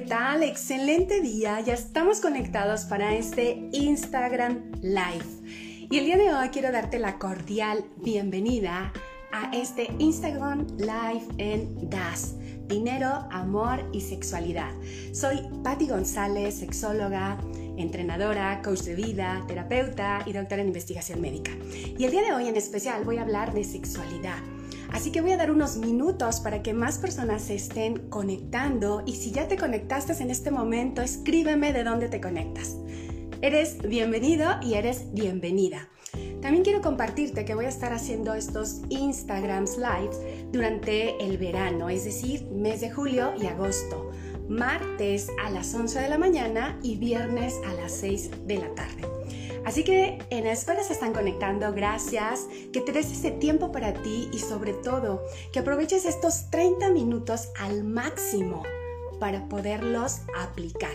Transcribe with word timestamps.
¿qué 0.00 0.06
tal? 0.06 0.42
Excelente 0.42 1.20
día. 1.20 1.60
Ya 1.60 1.74
estamos 1.74 2.20
conectados 2.20 2.86
para 2.86 3.14
este 3.16 3.68
Instagram 3.72 4.72
Live. 4.80 5.26
Y 5.90 5.98
el 5.98 6.06
día 6.06 6.16
de 6.16 6.32
hoy 6.32 6.48
quiero 6.48 6.72
darte 6.72 6.98
la 6.98 7.18
cordial 7.18 7.84
bienvenida 8.02 8.94
a 9.30 9.54
este 9.54 9.90
Instagram 9.98 10.66
Live 10.78 11.26
en 11.36 11.90
DAS. 11.90 12.36
Dinero, 12.66 13.28
amor 13.30 13.86
y 13.92 14.00
sexualidad. 14.00 14.72
Soy 15.12 15.42
Patti 15.62 15.86
González, 15.88 16.54
sexóloga, 16.60 17.36
entrenadora, 17.76 18.62
coach 18.62 18.80
de 18.80 18.94
vida, 18.94 19.44
terapeuta 19.48 20.22
y 20.24 20.32
doctora 20.32 20.62
en 20.62 20.68
investigación 20.68 21.20
médica. 21.20 21.50
Y 21.98 22.02
el 22.04 22.10
día 22.10 22.22
de 22.22 22.32
hoy 22.32 22.48
en 22.48 22.56
especial 22.56 23.04
voy 23.04 23.18
a 23.18 23.22
hablar 23.22 23.52
de 23.52 23.64
sexualidad 23.64 24.38
Así 24.92 25.12
que 25.12 25.20
voy 25.20 25.32
a 25.32 25.36
dar 25.36 25.50
unos 25.50 25.76
minutos 25.76 26.40
para 26.40 26.62
que 26.62 26.74
más 26.74 26.98
personas 26.98 27.42
se 27.42 27.54
estén 27.54 28.08
conectando 28.08 29.02
y 29.06 29.14
si 29.14 29.30
ya 29.30 29.48
te 29.48 29.56
conectaste 29.56 30.10
en 30.20 30.30
este 30.30 30.50
momento, 30.50 31.02
escríbeme 31.02 31.72
de 31.72 31.84
dónde 31.84 32.08
te 32.08 32.20
conectas. 32.20 32.76
Eres 33.40 33.78
bienvenido 33.78 34.56
y 34.62 34.74
eres 34.74 35.12
bienvenida. 35.12 35.88
También 36.42 36.64
quiero 36.64 36.80
compartirte 36.80 37.44
que 37.44 37.54
voy 37.54 37.66
a 37.66 37.68
estar 37.68 37.92
haciendo 37.92 38.34
estos 38.34 38.82
Instagrams 38.88 39.76
Lives 39.78 40.18
durante 40.52 41.22
el 41.24 41.38
verano, 41.38 41.88
es 41.88 42.04
decir, 42.04 42.44
mes 42.50 42.80
de 42.80 42.90
julio 42.90 43.32
y 43.40 43.46
agosto, 43.46 44.10
martes 44.48 45.28
a 45.44 45.50
las 45.50 45.72
11 45.74 46.00
de 46.00 46.08
la 46.08 46.18
mañana 46.18 46.78
y 46.82 46.96
viernes 46.96 47.60
a 47.66 47.74
las 47.74 47.92
6 47.92 48.30
de 48.46 48.58
la 48.58 48.74
tarde. 48.74 49.19
Así 49.64 49.84
que 49.84 50.18
en 50.30 50.46
espera 50.46 50.82
se 50.82 50.92
están 50.92 51.12
conectando, 51.12 51.72
gracias, 51.72 52.46
que 52.72 52.80
te 52.80 52.92
des 52.92 53.12
ese 53.12 53.30
tiempo 53.30 53.72
para 53.72 53.92
ti 53.92 54.28
y 54.32 54.38
sobre 54.38 54.72
todo 54.72 55.22
que 55.52 55.60
aproveches 55.60 56.04
estos 56.04 56.50
30 56.50 56.90
minutos 56.90 57.50
al 57.58 57.84
máximo 57.84 58.62
para 59.18 59.48
poderlos 59.48 60.20
aplicar. 60.36 60.94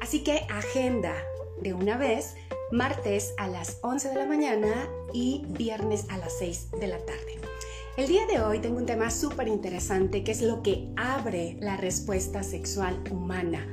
Así 0.00 0.24
que 0.24 0.46
agenda 0.48 1.14
de 1.60 1.74
una 1.74 1.96
vez 1.96 2.34
martes 2.72 3.34
a 3.36 3.46
las 3.46 3.78
11 3.82 4.10
de 4.10 4.14
la 4.14 4.26
mañana 4.26 4.88
y 5.12 5.44
viernes 5.48 6.06
a 6.08 6.18
las 6.18 6.38
6 6.38 6.70
de 6.80 6.86
la 6.86 6.98
tarde. 6.98 7.38
El 7.96 8.06
día 8.06 8.26
de 8.26 8.40
hoy 8.40 8.60
tengo 8.60 8.78
un 8.78 8.86
tema 8.86 9.10
súper 9.10 9.48
interesante 9.48 10.22
que 10.22 10.32
es 10.32 10.40
lo 10.40 10.62
que 10.62 10.88
abre 10.96 11.56
la 11.60 11.76
respuesta 11.76 12.42
sexual 12.42 13.02
humana 13.10 13.66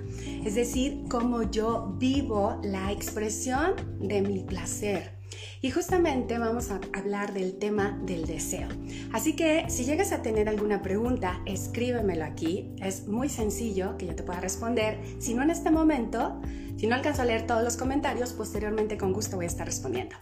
es 0.45 0.53
decir, 0.55 1.03
cómo 1.09 1.41
yo 1.41 1.95
vivo 1.97 2.59
la 2.63 2.91
expresión 2.91 3.73
de 3.99 4.21
mi 4.21 4.41
placer. 4.41 5.15
Y 5.61 5.71
justamente 5.71 6.37
vamos 6.37 6.69
a 6.69 6.79
hablar 6.93 7.33
del 7.33 7.57
tema 7.57 7.99
del 8.05 8.25
deseo. 8.25 8.67
Así 9.11 9.35
que 9.35 9.65
si 9.69 9.83
llegas 9.85 10.11
a 10.11 10.21
tener 10.21 10.47
alguna 10.47 10.83
pregunta, 10.83 11.41
escríbemelo 11.47 12.23
aquí. 12.23 12.75
Es 12.79 13.07
muy 13.07 13.27
sencillo 13.27 13.97
que 13.97 14.05
yo 14.05 14.15
te 14.15 14.21
pueda 14.21 14.39
responder. 14.39 14.99
Si 15.17 15.33
no 15.33 15.41
en 15.41 15.49
este 15.49 15.71
momento, 15.71 16.39
si 16.77 16.85
no 16.85 16.93
alcanzo 16.93 17.23
a 17.23 17.25
leer 17.25 17.47
todos 17.47 17.63
los 17.63 17.75
comentarios, 17.75 18.33
posteriormente 18.33 18.97
con 18.97 19.13
gusto 19.13 19.37
voy 19.37 19.45
a 19.45 19.47
estar 19.47 19.65
respondiendo. 19.65 20.15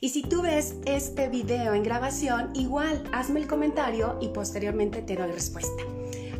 Y 0.00 0.10
si 0.10 0.22
tú 0.22 0.42
ves 0.42 0.76
este 0.84 1.30
video 1.30 1.72
en 1.72 1.82
grabación, 1.82 2.50
igual 2.54 3.02
hazme 3.12 3.40
el 3.40 3.46
comentario 3.46 4.18
y 4.20 4.28
posteriormente 4.28 5.00
te 5.00 5.16
doy 5.16 5.32
respuesta. 5.32 5.82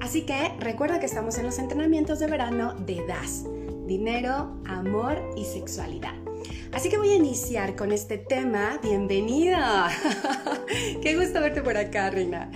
Así 0.00 0.22
que 0.22 0.52
recuerda 0.58 0.98
que 0.98 1.06
estamos 1.06 1.36
en 1.38 1.44
los 1.44 1.58
entrenamientos 1.58 2.18
de 2.18 2.26
verano 2.26 2.74
de 2.74 3.04
DAS, 3.06 3.44
dinero, 3.86 4.56
amor 4.66 5.22
y 5.36 5.44
sexualidad. 5.44 6.14
Así 6.72 6.88
que 6.88 6.96
voy 6.96 7.10
a 7.10 7.16
iniciar 7.16 7.76
con 7.76 7.92
este 7.92 8.16
tema. 8.16 8.80
Bienvenida. 8.82 9.90
Qué 11.02 11.16
gusto 11.16 11.40
verte 11.40 11.60
por 11.60 11.76
acá, 11.76 12.10
Reina. 12.10 12.50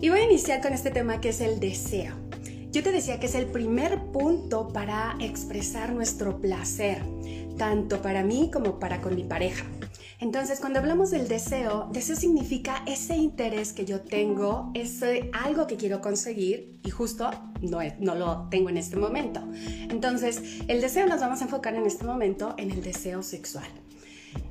Y 0.00 0.10
voy 0.10 0.20
a 0.20 0.24
iniciar 0.24 0.60
con 0.60 0.74
este 0.74 0.90
tema 0.90 1.20
que 1.20 1.30
es 1.30 1.40
el 1.40 1.60
deseo. 1.60 2.14
Yo 2.72 2.82
te 2.82 2.92
decía 2.92 3.18
que 3.18 3.26
es 3.26 3.34
el 3.34 3.46
primer 3.46 3.98
punto 4.12 4.68
para 4.68 5.16
expresar 5.18 5.92
nuestro 5.92 6.40
placer, 6.40 7.02
tanto 7.56 8.02
para 8.02 8.22
mí 8.22 8.50
como 8.52 8.78
para 8.78 9.00
con 9.00 9.14
mi 9.14 9.24
pareja. 9.24 9.64
Entonces, 10.22 10.60
cuando 10.60 10.78
hablamos 10.78 11.10
del 11.10 11.26
deseo, 11.26 11.88
deseo 11.90 12.14
significa 12.14 12.84
ese 12.86 13.16
interés 13.16 13.72
que 13.72 13.84
yo 13.84 14.02
tengo, 14.02 14.70
ese 14.72 15.28
algo 15.32 15.66
que 15.66 15.76
quiero 15.76 16.00
conseguir 16.00 16.78
y 16.84 16.90
justo 16.90 17.28
no, 17.60 17.80
no 17.98 18.14
lo 18.14 18.48
tengo 18.48 18.68
en 18.68 18.76
este 18.76 18.94
momento. 18.94 19.42
Entonces, 19.90 20.40
el 20.68 20.80
deseo 20.80 21.08
nos 21.08 21.18
vamos 21.18 21.40
a 21.40 21.44
enfocar 21.46 21.74
en 21.74 21.86
este 21.86 22.04
momento 22.04 22.54
en 22.56 22.70
el 22.70 22.84
deseo 22.84 23.24
sexual. 23.24 23.66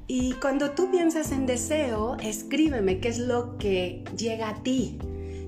Y 0.08 0.34
cuando 0.42 0.72
tú 0.72 0.92
piensas 0.92 1.32
en 1.32 1.46
deseo, 1.46 2.18
escríbeme 2.18 3.00
qué 3.00 3.08
es 3.08 3.20
lo 3.20 3.58
que 3.58 4.04
llega 4.18 4.50
a 4.50 4.64
ti. 4.64 5.00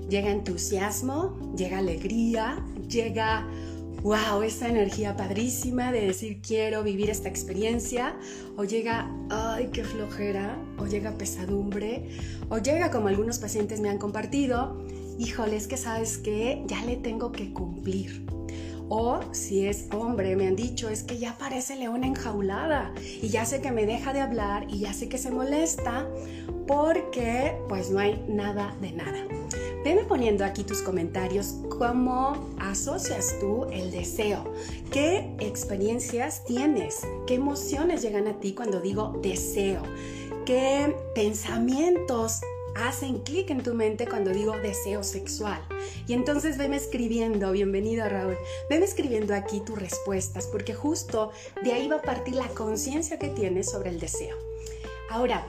Llega 0.08 0.30
entusiasmo, 0.30 1.54
llega 1.54 1.76
alegría, 1.76 2.64
llega 2.88 3.46
wow, 4.02 4.42
esa 4.42 4.68
energía 4.68 5.16
padrísima 5.16 5.92
de 5.92 6.06
decir 6.06 6.40
quiero 6.42 6.82
vivir 6.82 7.10
esta 7.10 7.28
experiencia, 7.28 8.16
o 8.56 8.64
llega, 8.64 9.10
ay, 9.30 9.70
qué 9.72 9.84
flojera, 9.84 10.58
o 10.78 10.86
llega 10.86 11.16
pesadumbre, 11.16 12.08
o 12.48 12.58
llega 12.58 12.90
como 12.90 13.08
algunos 13.08 13.38
pacientes 13.38 13.80
me 13.80 13.88
han 13.88 13.98
compartido, 13.98 14.84
híjole, 15.18 15.56
es 15.56 15.66
que 15.66 15.76
sabes 15.76 16.18
que 16.18 16.64
ya 16.66 16.84
le 16.84 16.96
tengo 16.96 17.32
que 17.32 17.52
cumplir. 17.52 18.26
O 18.88 19.20
si 19.32 19.66
es 19.66 19.88
hombre, 19.92 20.36
me 20.36 20.46
han 20.46 20.56
dicho, 20.56 20.90
es 20.90 21.02
que 21.02 21.18
ya 21.18 21.38
parece 21.38 21.74
leona 21.74 22.06
enjaulada 22.06 22.92
y 23.00 23.28
ya 23.28 23.46
sé 23.46 23.62
que 23.62 23.72
me 23.72 23.86
deja 23.86 24.12
de 24.12 24.20
hablar 24.20 24.66
y 24.68 24.80
ya 24.80 24.92
sé 24.92 25.08
que 25.08 25.16
se 25.16 25.30
molesta 25.30 26.06
porque 26.66 27.56
pues 27.68 27.90
no 27.90 27.98
hay 27.98 28.22
nada 28.28 28.76
de 28.80 28.92
nada. 28.92 29.26
Veme 29.84 30.04
poniendo 30.04 30.46
aquí 30.46 30.64
tus 30.64 30.80
comentarios 30.80 31.56
cómo 31.68 32.48
asocias 32.58 33.36
tú 33.38 33.66
el 33.70 33.90
deseo, 33.90 34.50
qué 34.90 35.36
experiencias 35.40 36.42
tienes, 36.46 37.02
qué 37.26 37.34
emociones 37.34 38.00
llegan 38.00 38.26
a 38.26 38.40
ti 38.40 38.54
cuando 38.54 38.80
digo 38.80 39.18
deseo, 39.20 39.82
qué 40.46 40.96
pensamientos 41.14 42.40
hacen 42.76 43.18
clic 43.18 43.50
en 43.50 43.62
tu 43.62 43.74
mente 43.74 44.06
cuando 44.06 44.30
digo 44.30 44.56
deseo 44.56 45.02
sexual. 45.02 45.60
Y 46.06 46.14
entonces 46.14 46.56
veme 46.56 46.76
escribiendo, 46.76 47.52
bienvenido 47.52 48.08
Raúl, 48.08 48.38
veme 48.70 48.86
escribiendo 48.86 49.34
aquí 49.34 49.60
tus 49.60 49.78
respuestas, 49.78 50.46
porque 50.46 50.72
justo 50.72 51.30
de 51.62 51.74
ahí 51.74 51.88
va 51.88 51.96
a 51.96 52.02
partir 52.02 52.36
la 52.36 52.48
conciencia 52.48 53.18
que 53.18 53.28
tienes 53.28 53.70
sobre 53.70 53.90
el 53.90 54.00
deseo. 54.00 54.36
Ahora, 55.10 55.46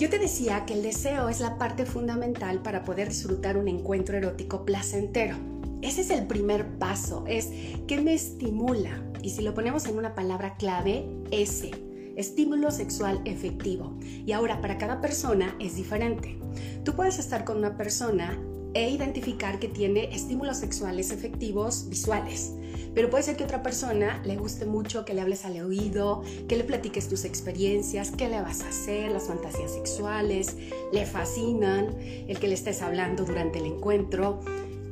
yo 0.00 0.08
te 0.08 0.18
decía 0.18 0.64
que 0.64 0.72
el 0.72 0.82
deseo 0.82 1.28
es 1.28 1.40
la 1.40 1.58
parte 1.58 1.84
fundamental 1.84 2.62
para 2.62 2.84
poder 2.84 3.10
disfrutar 3.10 3.58
un 3.58 3.68
encuentro 3.68 4.16
erótico 4.16 4.64
placentero. 4.64 5.36
Ese 5.82 6.00
es 6.00 6.08
el 6.08 6.26
primer 6.26 6.78
paso, 6.78 7.24
es 7.26 7.48
que 7.86 8.00
me 8.00 8.14
estimula. 8.14 9.04
Y 9.22 9.28
si 9.28 9.42
lo 9.42 9.52
ponemos 9.52 9.84
en 9.84 9.98
una 9.98 10.14
palabra 10.14 10.56
clave, 10.56 11.04
ese, 11.30 11.72
estímulo 12.16 12.70
sexual 12.70 13.20
efectivo. 13.26 13.94
Y 14.00 14.32
ahora, 14.32 14.62
para 14.62 14.78
cada 14.78 15.02
persona 15.02 15.54
es 15.60 15.76
diferente. 15.76 16.40
Tú 16.82 16.96
puedes 16.96 17.18
estar 17.18 17.44
con 17.44 17.58
una 17.58 17.76
persona 17.76 18.42
e 18.72 18.88
identificar 18.88 19.58
que 19.58 19.68
tiene 19.68 20.14
estímulos 20.14 20.56
sexuales 20.56 21.10
efectivos 21.10 21.90
visuales. 21.90 22.54
Pero 22.94 23.08
puede 23.10 23.22
ser 23.22 23.36
que 23.36 23.44
otra 23.44 23.62
persona 23.62 24.20
le 24.24 24.36
guste 24.36 24.66
mucho 24.66 25.04
que 25.04 25.14
le 25.14 25.20
hables 25.20 25.44
al 25.44 25.60
oído, 25.60 26.22
que 26.48 26.56
le 26.56 26.64
platiques 26.64 27.08
tus 27.08 27.24
experiencias, 27.24 28.10
qué 28.10 28.28
le 28.28 28.40
vas 28.40 28.62
a 28.62 28.68
hacer, 28.68 29.12
las 29.12 29.24
fantasías 29.24 29.72
sexuales, 29.72 30.56
le 30.92 31.06
fascinan, 31.06 31.96
el 32.00 32.38
que 32.38 32.48
le 32.48 32.54
estés 32.54 32.82
hablando 32.82 33.24
durante 33.24 33.58
el 33.58 33.66
encuentro. 33.66 34.40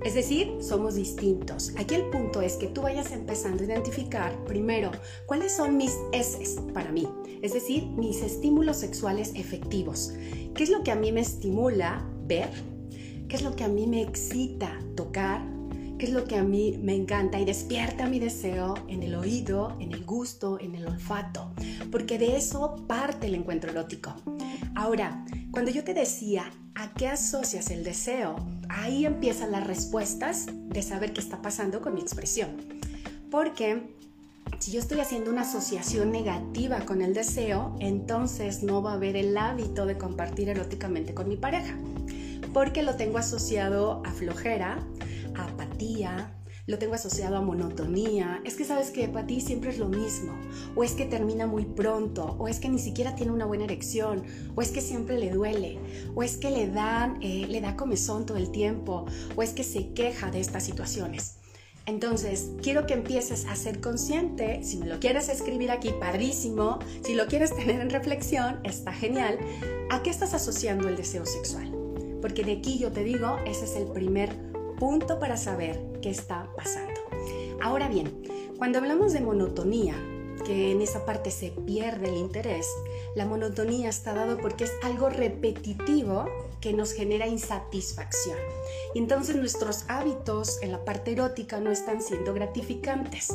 Es 0.04 0.14
decir, 0.14 0.58
somos 0.60 0.94
distintos. 0.94 1.72
Aquí 1.76 1.97
el 1.97 2.04
punto 2.04 2.41
es 2.41 2.54
que 2.54 2.69
tú 2.69 2.82
vayas 2.82 3.10
empezando 3.10 3.64
a 3.64 3.66
identificar 3.66 4.44
primero 4.44 4.92
cuáles 5.26 5.56
son 5.56 5.76
mis 5.76 5.97
S 6.12 6.60
para 6.72 6.92
mí, 6.92 7.08
es 7.42 7.53
decir, 7.53 7.84
mis 7.84 8.22
estímulos 8.22 8.76
sexuales 8.76 9.32
efectivos. 9.34 10.12
¿Qué 10.54 10.62
es 10.62 10.70
lo 10.70 10.84
que 10.84 10.92
a 10.92 10.97
mí 10.97 11.10
me 11.10 11.20
estimula 11.20 12.08
ver? 12.26 12.50
¿Qué 13.28 13.37
es 13.37 13.42
lo 13.42 13.56
que 13.56 13.64
a 13.64 13.69
mí 13.69 13.88
me 13.88 14.03
excita 14.03 14.78
tocar? 14.94 15.57
¿Qué 15.99 16.06
es 16.06 16.12
lo 16.12 16.27
que 16.27 16.37
a 16.37 16.45
mí 16.45 16.79
me 16.81 16.95
encanta 16.95 17.41
y 17.41 17.45
despierta 17.45 18.06
mi 18.06 18.21
deseo 18.21 18.75
en 18.87 19.03
el 19.03 19.17
oído, 19.17 19.77
en 19.81 19.91
el 19.91 20.05
gusto, 20.05 20.61
en 20.61 20.77
el 20.77 20.87
olfato? 20.87 21.50
Porque 21.91 22.19
de 22.19 22.37
eso 22.37 22.77
parte 22.87 23.27
el 23.27 23.35
encuentro 23.35 23.73
erótico. 23.73 24.15
Ahora, 24.77 25.25
cuando 25.50 25.73
yo 25.73 25.83
te 25.83 25.95
decía 25.95 26.53
a 26.77 26.95
qué 26.95 27.09
asocias 27.09 27.73
el 27.73 27.83
deseo, 27.83 28.37
ahí 28.69 29.06
empiezan 29.06 29.50
las 29.50 29.67
respuestas 29.67 30.47
de 30.47 30.83
saber 30.83 31.12
qué 31.12 31.21
está 31.21 31.43
pasando 31.43 31.81
con 31.81 31.95
mi 31.95 32.00
expresión. 32.00 32.50
Porque 33.29 33.97
si 34.61 34.71
yo 34.71 34.79
estoy 34.79 35.00
haciendo 35.00 35.33
una 35.33 35.41
asociación 35.41 36.12
negativa 36.12 36.79
con 36.87 37.03
el 37.03 37.12
deseo, 37.12 37.75
entonces 37.81 38.62
no 38.62 38.83
va 38.83 38.93
a 38.93 38.95
haber 38.95 39.17
el 39.17 39.37
hábito 39.37 39.85
de 39.85 39.99
compartir 39.99 40.49
eróticamente 40.49 41.12
con 41.12 41.29
mi 41.29 41.37
pareja 41.37 41.75
porque 42.53 42.83
lo 42.83 42.97
tengo 42.97 43.19
asociado 43.19 44.03
a 44.05 44.11
flojera, 44.12 44.79
apatía, 45.46 46.35
lo 46.69 46.79
tengo 46.79 46.94
asociado 46.94 47.37
a 47.37 47.40
monotonía. 47.40 48.43
Es 48.44 48.55
que 48.55 48.64
sabes 48.64 48.90
que 48.90 49.08
para 49.08 49.26
ti 49.26 49.40
siempre 49.40 49.70
es 49.70 49.79
lo 49.79 49.88
mismo, 49.88 50.38
o 50.76 50.85
es 50.85 50.93
que 50.93 51.06
termina 51.06 51.46
muy 51.46 51.64
pronto, 51.64 52.37
o 52.38 52.46
es 52.46 52.61
que 52.61 52.69
ni 52.69 52.79
siquiera 52.79 53.14
tiene 53.14 53.32
una 53.32 53.46
buena 53.46 53.64
erección, 53.64 54.23
o 54.55 54.61
es 54.61 54.70
que 54.70 54.82
siempre 54.82 55.19
le 55.19 55.31
duele, 55.31 55.79
o 56.14 56.23
es 56.23 56.37
que 56.37 56.50
le 56.50 56.69
dan, 56.69 57.19
eh, 57.23 57.46
le 57.49 57.61
da 57.62 57.75
comezón 57.75 58.26
todo 58.26 58.37
el 58.37 58.50
tiempo, 58.50 59.06
o 59.35 59.43
es 59.43 59.55
que 59.55 59.64
se 59.64 59.94
queja 59.94 60.31
de 60.31 60.40
estas 60.40 60.64
situaciones. 60.64 61.38
Entonces, 61.87 62.50
quiero 62.61 62.87
que 62.87 62.93
empieces 62.93 63.46
a 63.46 63.56
ser 63.56 63.81
consciente, 63.81 64.62
si 64.62 64.76
me 64.76 64.85
lo 64.85 65.00
quieres 65.00 65.31
escribir 65.31 65.70
aquí, 65.70 65.94
padrísimo, 65.99 66.81
si 67.02 67.14
lo 67.14 67.26
quieres 67.29 67.56
tener 67.56 67.81
en 67.81 67.88
reflexión, 67.88 68.61
está 68.62 68.93
genial, 68.93 69.38
¿a 69.88 70.02
qué 70.02 70.11
estás 70.11 70.35
asociando 70.35 70.87
el 70.87 70.96
deseo 70.96 71.25
sexual? 71.25 71.75
Porque 72.20 72.44
de 72.44 72.52
aquí 72.52 72.79
yo 72.79 72.93
te 72.93 73.05
digo, 73.05 73.38
ese 73.46 73.64
es 73.64 73.75
el 73.75 73.87
primer 73.87 74.37
punto 74.78 75.19
para 75.19 75.36
saber 75.36 75.80
qué 76.00 76.10
está 76.10 76.48
pasando. 76.56 77.00
Ahora 77.60 77.88
bien, 77.88 78.22
cuando 78.58 78.78
hablamos 78.78 79.12
de 79.12 79.20
monotonía, 79.20 79.94
que 80.44 80.72
en 80.72 80.80
esa 80.80 81.04
parte 81.04 81.30
se 81.30 81.50
pierde 81.50 82.08
el 82.08 82.16
interés, 82.16 82.66
la 83.14 83.26
monotonía 83.26 83.88
está 83.88 84.14
dado 84.14 84.38
porque 84.38 84.64
es 84.64 84.72
algo 84.82 85.08
repetitivo 85.08 86.26
que 86.60 86.72
nos 86.72 86.92
genera 86.92 87.26
insatisfacción. 87.26 88.38
Y 88.94 88.98
entonces 88.98 89.36
nuestros 89.36 89.84
hábitos 89.88 90.62
en 90.62 90.72
la 90.72 90.84
parte 90.84 91.12
erótica 91.12 91.60
no 91.60 91.70
están 91.70 92.02
siendo 92.02 92.34
gratificantes. 92.34 93.28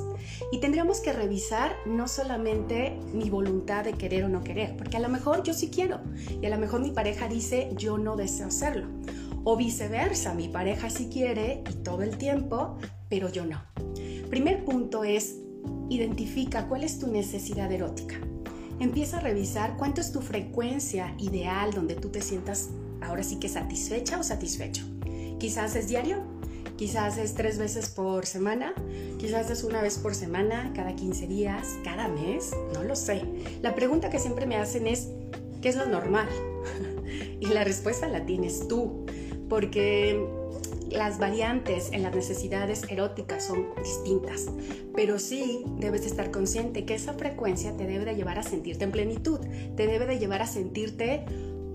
Y 0.52 0.60
tendríamos 0.60 1.00
que 1.00 1.14
revisar 1.14 1.76
no 1.86 2.08
solamente 2.08 2.98
mi 3.14 3.30
voluntad 3.30 3.84
de 3.84 3.94
querer 3.94 4.26
o 4.26 4.30
no 4.30 4.44
querer, 4.44 4.76
porque 4.78 4.98
a 4.98 5.02
lo 5.02 5.10
mejor 5.10 5.44
yo 5.44 5.54
sí 5.54 5.70
quiero 5.70 6.00
y 6.42 6.46
a 6.46 6.50
lo 6.50 6.58
mejor 6.58 6.82
mi 6.82 6.92
pareja 6.92 7.28
dice 7.28 7.70
yo 7.76 7.98
no 7.98 8.16
deseo 8.16 8.48
hacerlo. 8.48 8.88
O 9.44 9.58
viceversa, 9.58 10.34
mi 10.34 10.48
pareja 10.48 10.90
sí 10.90 11.10
quiere 11.12 11.64
y 11.70 11.74
todo 11.84 12.02
el 12.02 12.18
tiempo, 12.18 12.78
pero 13.10 13.30
yo 13.30 13.46
no. 13.46 13.62
Primer 14.30 14.64
punto 14.64 15.04
es 15.04 15.36
identifica 15.90 16.68
cuál 16.68 16.84
es 16.84 17.00
tu 17.00 17.08
necesidad 17.08 17.72
erótica. 17.72 18.16
Empieza 18.80 19.18
a 19.18 19.22
revisar 19.22 19.78
cuánto 19.78 20.02
es 20.02 20.12
tu 20.12 20.22
frecuencia 20.22 21.14
ideal 21.20 21.72
donde 21.74 21.96
tú 21.96 22.10
te 22.10 22.22
sientas 22.22 22.70
ahora 23.02 23.24
sí 23.24 23.38
que 23.38 23.50
satisfecha 23.50 24.20
o 24.20 24.24
satisfecho. 24.24 24.84
Quizás 25.40 25.76
es 25.76 25.88
diario, 25.88 26.24
quizás 26.78 27.18
es 27.18 27.34
tres 27.36 27.58
veces 27.58 27.90
por 27.90 28.26
semana, 28.26 28.74
quizás 29.20 29.50
es 29.50 29.64
una 29.64 29.82
vez 29.82 29.98
por 29.98 30.16
semana, 30.16 30.72
cada 30.74 30.96
15 30.96 31.28
días, 31.28 31.78
cada 31.84 32.08
mes, 32.08 32.52
no 32.74 32.84
lo 32.84 32.96
sé. 32.96 33.22
La 33.62 33.76
pregunta 33.76 34.10
que 34.10 34.20
siempre 34.20 34.46
me 34.46 34.56
hacen 34.56 34.88
es, 34.88 35.10
¿qué 35.62 35.70
es 35.70 35.76
lo 35.76 35.86
normal? 35.86 36.28
y 37.40 37.48
la 37.48 37.64
respuesta 37.64 38.08
la 38.08 38.26
tienes 38.26 38.68
tú, 38.68 39.03
porque 39.54 40.20
las 40.90 41.20
variantes 41.20 41.92
en 41.92 42.02
las 42.02 42.16
necesidades 42.16 42.82
eróticas 42.90 43.46
son 43.46 43.68
distintas, 43.84 44.48
pero 44.96 45.20
sí 45.20 45.64
debes 45.78 46.08
estar 46.08 46.32
consciente 46.32 46.86
que 46.86 46.96
esa 46.96 47.14
frecuencia 47.14 47.78
te 47.78 47.86
debe 47.86 48.04
de 48.04 48.16
llevar 48.16 48.40
a 48.40 48.42
sentirte 48.42 48.84
en 48.84 48.92
plenitud, 48.92 49.40
te 49.76 49.86
debe 49.86 50.08
de 50.08 50.18
llevar 50.18 50.42
a 50.42 50.48
sentirte 50.48 51.26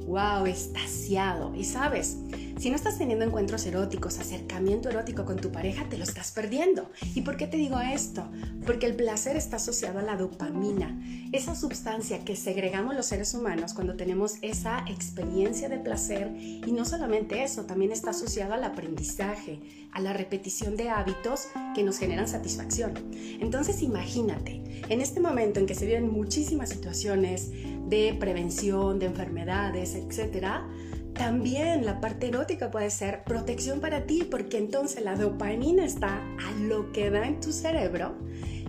wow, 0.08 0.46
estasiado. 0.46 1.55
Y 1.55 1.64
sabes, 1.64 2.16
si 2.58 2.70
no 2.70 2.76
estás 2.76 2.99
teniendo 2.99 3.25
encuentros 3.25 3.66
eróticos, 3.66 4.19
acercamiento 4.19 4.88
erótico 4.88 5.25
con 5.25 5.37
tu 5.37 5.52
pareja, 5.52 5.88
te 5.88 5.99
lo 5.99 6.05
estás 6.05 6.32
perdiendo. 6.32 6.90
¿Y 7.14 7.20
por 7.20 7.37
qué 7.37 7.46
te 7.46 7.58
digo 7.58 7.78
esto? 7.78 8.26
Porque 8.66 8.87
el 8.87 8.96
placer 8.96 9.37
está 9.37 9.56
asociado 9.56 9.99
a 9.99 10.02
la 10.02 10.16
dopamina, 10.16 10.99
esa 11.31 11.55
sustancia 11.55 12.25
que 12.25 12.37
segregamos 12.37 12.96
los 12.96 13.06
seres 13.06 13.34
humanos 13.34 13.75
cuando 13.75 13.96
tenemos 13.96 14.37
esa 14.40 14.84
experiencia 14.88 15.69
de 15.69 15.78
placer. 15.78 16.34
Y 16.37 16.72
no 16.72 16.87
solamente 16.87 17.44
eso, 17.44 17.66
también 17.66 17.93
está 17.93 18.11
asociado 18.11 18.54
al 18.54 18.64
aprendizaje, 18.64 19.61
a 19.93 20.00
la 20.00 20.14
repetición 20.14 20.76
de 20.76 20.88
hábitos 20.88 21.49
que 21.75 21.84
nos 21.84 21.99
generan 21.99 22.28
satisfacción. 22.28 22.94
Entonces 23.40 23.82
imagínate, 23.82 24.82
en 24.88 25.00
este 25.02 25.20
momento 25.20 25.61
en 25.61 25.66
que 25.66 25.75
se 25.75 25.87
viven 25.87 26.11
muchísimas 26.11 26.70
situaciones 26.70 27.50
de 27.88 28.17
prevención 28.19 28.99
de 28.99 29.06
enfermedades, 29.06 29.94
etcétera, 29.94 30.69
también 31.14 31.85
la 31.85 32.00
parte 32.00 32.29
erótica 32.29 32.70
puede 32.70 32.90
ser 32.90 33.25
protección 33.25 33.81
para 33.81 34.06
ti, 34.06 34.26
porque 34.31 34.56
entonces 34.56 35.02
la 35.02 35.17
dopamina 35.17 35.85
está 35.85 36.17
a 36.17 36.52
lo 36.61 36.93
que 36.93 37.11
da 37.11 37.26
en 37.26 37.40
tu 37.40 37.50
cerebro 37.50 38.14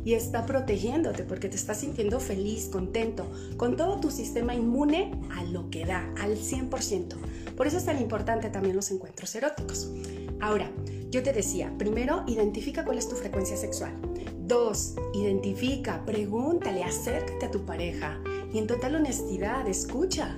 y 0.04 0.14
está 0.14 0.46
protegiéndote 0.46 1.24
porque 1.24 1.50
te 1.50 1.58
estás 1.58 1.82
sintiendo 1.82 2.20
feliz, 2.20 2.70
contento, 2.70 3.30
con 3.58 3.76
todo 3.76 4.00
tu 4.00 4.10
sistema 4.10 4.56
inmune 4.56 5.12
a 5.32 5.44
lo 5.44 5.70
que 5.70 5.86
da, 5.86 6.12
al 6.20 6.38
100%. 6.38 7.16
Por 7.56 7.68
eso 7.68 7.78
es 7.78 7.86
tan 7.86 8.02
importante 8.02 8.50
también 8.50 8.76
los 8.76 8.90
encuentros 8.90 9.36
eróticos. 9.36 9.92
Ahora, 10.40 10.72
yo 11.12 11.22
te 11.22 11.34
decía, 11.34 11.72
primero, 11.78 12.24
identifica 12.26 12.86
cuál 12.86 12.98
es 12.98 13.10
tu 13.10 13.16
frecuencia 13.16 13.58
sexual. 13.58 13.94
Dos, 14.40 14.96
identifica, 15.14 16.04
pregúntale, 16.06 16.84
acércate 16.84 17.46
a 17.46 17.52
tu 17.52 17.66
pareja 17.66 18.20
y 18.52 18.58
en 18.58 18.68
total 18.68 18.96
honestidad, 18.96 19.68
escucha 19.68 20.36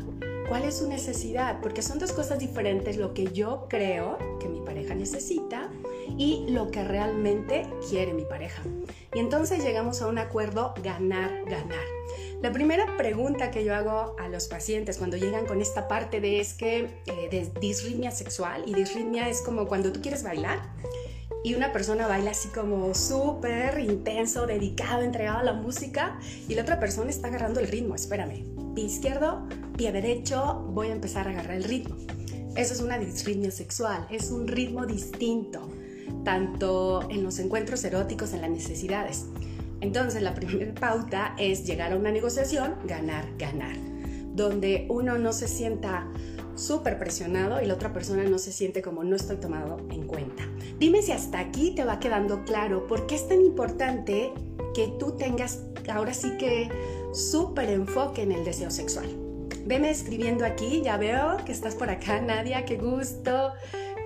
cuál 0.49 0.63
es 0.63 0.79
su 0.79 0.87
necesidad, 0.89 1.61
porque 1.61 1.81
son 1.81 1.97
dos 1.97 2.11
cosas 2.11 2.39
diferentes, 2.39 2.97
lo 2.97 3.13
que 3.13 3.31
yo 3.31 3.67
creo 3.69 4.17
que 4.39 4.49
mi 4.49 4.59
pareja 4.59 4.93
necesita 4.95 5.69
y 6.17 6.45
lo 6.49 6.71
que 6.71 6.83
realmente 6.83 7.65
quiere 7.89 8.13
mi 8.13 8.25
pareja. 8.25 8.61
Y 9.13 9.19
entonces 9.19 9.63
llegamos 9.63 10.01
a 10.01 10.07
un 10.07 10.17
acuerdo 10.17 10.73
ganar, 10.83 11.45
ganar. 11.45 11.85
La 12.41 12.51
primera 12.51 12.97
pregunta 12.97 13.51
que 13.51 13.63
yo 13.63 13.73
hago 13.73 14.15
a 14.19 14.27
los 14.27 14.47
pacientes 14.47 14.97
cuando 14.97 15.15
llegan 15.15 15.45
con 15.45 15.61
esta 15.61 15.87
parte 15.87 16.19
de 16.19 16.39
es 16.41 16.53
que 16.53 16.89
eh, 17.05 17.29
de 17.29 17.49
disritmia 17.61 18.11
sexual 18.11 18.63
y 18.65 18.73
disritmia 18.73 19.29
es 19.29 19.41
como 19.41 19.67
cuando 19.67 19.93
tú 19.93 20.01
quieres 20.01 20.23
bailar 20.23 20.59
y 21.43 21.55
una 21.55 21.71
persona 21.71 22.07
baila 22.07 22.31
así 22.31 22.49
como 22.49 22.93
súper 22.93 23.79
intenso, 23.79 24.45
dedicado, 24.45 25.01
entregado 25.01 25.39
a 25.39 25.43
la 25.43 25.53
música 25.53 26.19
y 26.47 26.55
la 26.55 26.61
otra 26.61 26.79
persona 26.79 27.09
está 27.09 27.27
agarrando 27.27 27.59
el 27.59 27.67
ritmo. 27.67 27.95
Espérame, 27.95 28.45
pie 28.75 28.85
izquierdo, 28.85 29.47
pie 29.75 29.91
derecho, 29.91 30.67
voy 30.69 30.87
a 30.87 30.91
empezar 30.91 31.27
a 31.27 31.31
agarrar 31.31 31.55
el 31.55 31.63
ritmo. 31.63 31.95
Eso 32.55 32.73
es 32.73 32.81
una 32.81 32.99
disritmia 32.99 33.49
sexual, 33.49 34.05
es 34.11 34.29
un 34.29 34.47
ritmo 34.47 34.85
distinto, 34.85 35.69
tanto 36.23 37.07
en 37.09 37.23
los 37.23 37.39
encuentros 37.39 37.83
eróticos, 37.85 38.33
en 38.33 38.41
las 38.41 38.49
necesidades. 38.49 39.25
Entonces 39.79 40.21
la 40.21 40.35
primera 40.35 40.73
pauta 40.79 41.33
es 41.39 41.65
llegar 41.65 41.93
a 41.93 41.95
una 41.95 42.11
negociación, 42.11 42.75
ganar, 42.85 43.25
ganar, 43.37 43.75
donde 44.35 44.85
uno 44.89 45.17
no 45.17 45.33
se 45.33 45.47
sienta 45.47 46.07
súper 46.61 46.99
presionado 46.99 47.61
y 47.61 47.65
la 47.65 47.73
otra 47.73 47.91
persona 47.91 48.23
no 48.23 48.37
se 48.37 48.51
siente 48.51 48.81
como 48.81 49.03
no 49.03 49.15
estoy 49.15 49.37
tomado 49.37 49.77
en 49.89 50.05
cuenta. 50.05 50.47
Dime 50.77 51.01
si 51.01 51.11
hasta 51.11 51.39
aquí 51.39 51.71
te 51.71 51.83
va 51.83 51.99
quedando 51.99 52.43
claro 52.43 52.87
por 52.87 53.07
qué 53.07 53.15
es 53.15 53.27
tan 53.27 53.41
importante 53.41 54.31
que 54.73 54.87
tú 54.99 55.17
tengas 55.17 55.63
ahora 55.89 56.13
sí 56.13 56.37
que 56.37 56.69
súper 57.13 57.69
enfoque 57.69 58.21
en 58.21 58.31
el 58.31 58.45
deseo 58.45 58.69
sexual. 58.69 59.07
Veme 59.65 59.89
escribiendo 59.89 60.45
aquí, 60.45 60.81
ya 60.83 60.97
veo 60.97 61.37
que 61.45 61.51
estás 61.51 61.75
por 61.75 61.89
acá, 61.89 62.21
Nadia, 62.21 62.65
qué 62.65 62.77
gusto. 62.77 63.53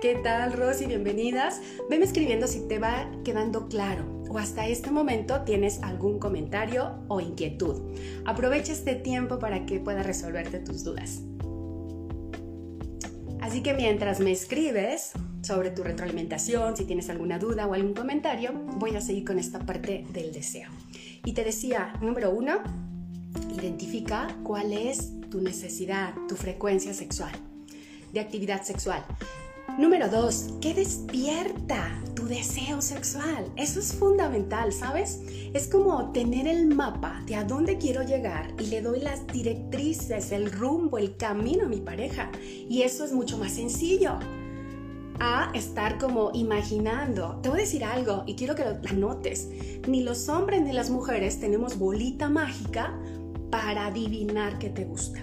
¿Qué 0.02 0.16
tal, 0.16 0.52
Rosy? 0.52 0.86
Bienvenidas. 0.86 1.60
Veme 1.88 2.04
escribiendo 2.04 2.46
si 2.46 2.68
te 2.68 2.78
va 2.78 3.10
quedando 3.24 3.68
claro 3.68 4.04
o 4.28 4.38
hasta 4.38 4.66
este 4.66 4.90
momento 4.90 5.42
tienes 5.42 5.82
algún 5.82 6.18
comentario 6.18 6.98
o 7.08 7.20
inquietud. 7.20 7.80
Aprovecha 8.24 8.72
este 8.72 8.94
tiempo 8.94 9.38
para 9.38 9.66
que 9.66 9.80
puedas 9.80 10.04
resolverte 10.04 10.58
tus 10.58 10.84
dudas. 10.84 11.22
Así 13.56 13.62
que 13.62 13.72
mientras 13.72 14.20
me 14.20 14.32
escribes 14.32 15.12
sobre 15.40 15.70
tu 15.70 15.82
retroalimentación, 15.82 16.76
si 16.76 16.84
tienes 16.84 17.08
alguna 17.08 17.38
duda 17.38 17.66
o 17.66 17.72
algún 17.72 17.94
comentario, 17.94 18.52
voy 18.52 18.94
a 18.96 19.00
seguir 19.00 19.24
con 19.24 19.38
esta 19.38 19.60
parte 19.60 20.04
del 20.12 20.30
deseo. 20.30 20.68
Y 21.24 21.32
te 21.32 21.42
decía, 21.42 21.94
número 22.02 22.30
uno, 22.32 22.58
identifica 23.58 24.28
cuál 24.42 24.74
es 24.74 25.10
tu 25.30 25.40
necesidad, 25.40 26.12
tu 26.28 26.36
frecuencia 26.36 26.92
sexual, 26.92 27.32
de 28.12 28.20
actividad 28.20 28.62
sexual. 28.62 29.02
Número 29.78 30.10
dos, 30.10 30.48
¿qué 30.60 30.74
despierta 30.74 31.98
tu 32.16 32.26
deseo 32.26 32.82
sexual? 32.82 33.52
Eso 33.54 33.78
es 33.78 33.92
fundamental, 33.92 34.72
¿sabes? 34.72 35.20
Es 35.54 35.68
como 35.68 36.10
tener 36.10 36.48
el 36.48 36.66
mapa 36.66 37.22
de 37.26 37.36
a 37.36 37.44
dónde 37.44 37.78
quiero 37.78 38.02
llegar 38.02 38.52
y 38.58 38.66
le 38.66 38.82
doy 38.82 38.98
las 38.98 39.24
directrices, 39.28 40.32
el 40.32 40.50
rumbo, 40.50 40.98
el 40.98 41.16
camino 41.16 41.66
a 41.66 41.68
mi 41.68 41.80
pareja. 41.80 42.32
Y 42.42 42.82
eso 42.82 43.04
es 43.04 43.12
mucho 43.12 43.38
más 43.38 43.52
sencillo 43.52 44.18
a 45.20 45.52
estar 45.54 45.98
como 45.98 46.32
imaginando. 46.34 47.38
Te 47.42 47.48
voy 47.48 47.58
a 47.58 47.62
decir 47.62 47.84
algo 47.84 48.24
y 48.26 48.34
quiero 48.34 48.56
que 48.56 48.64
lo 48.64 48.76
anotes. 48.88 49.48
Ni 49.86 50.02
los 50.02 50.28
hombres 50.28 50.62
ni 50.62 50.72
las 50.72 50.90
mujeres 50.90 51.38
tenemos 51.38 51.78
bolita 51.78 52.28
mágica 52.28 52.98
para 53.50 53.86
adivinar 53.86 54.58
qué 54.58 54.70
te 54.70 54.84
gusta 54.84 55.20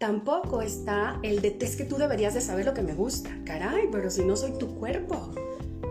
tampoco 0.00 0.62
está 0.62 1.20
el 1.22 1.42
de 1.42 1.58
es 1.60 1.76
que 1.76 1.84
tú 1.84 1.96
deberías 1.96 2.32
de 2.32 2.40
saber 2.40 2.64
lo 2.64 2.72
que 2.72 2.80
me 2.80 2.94
gusta. 2.94 3.30
Caray, 3.44 3.88
pero 3.92 4.08
si 4.08 4.24
no 4.24 4.34
soy 4.34 4.52
tu 4.52 4.74
cuerpo, 4.76 5.30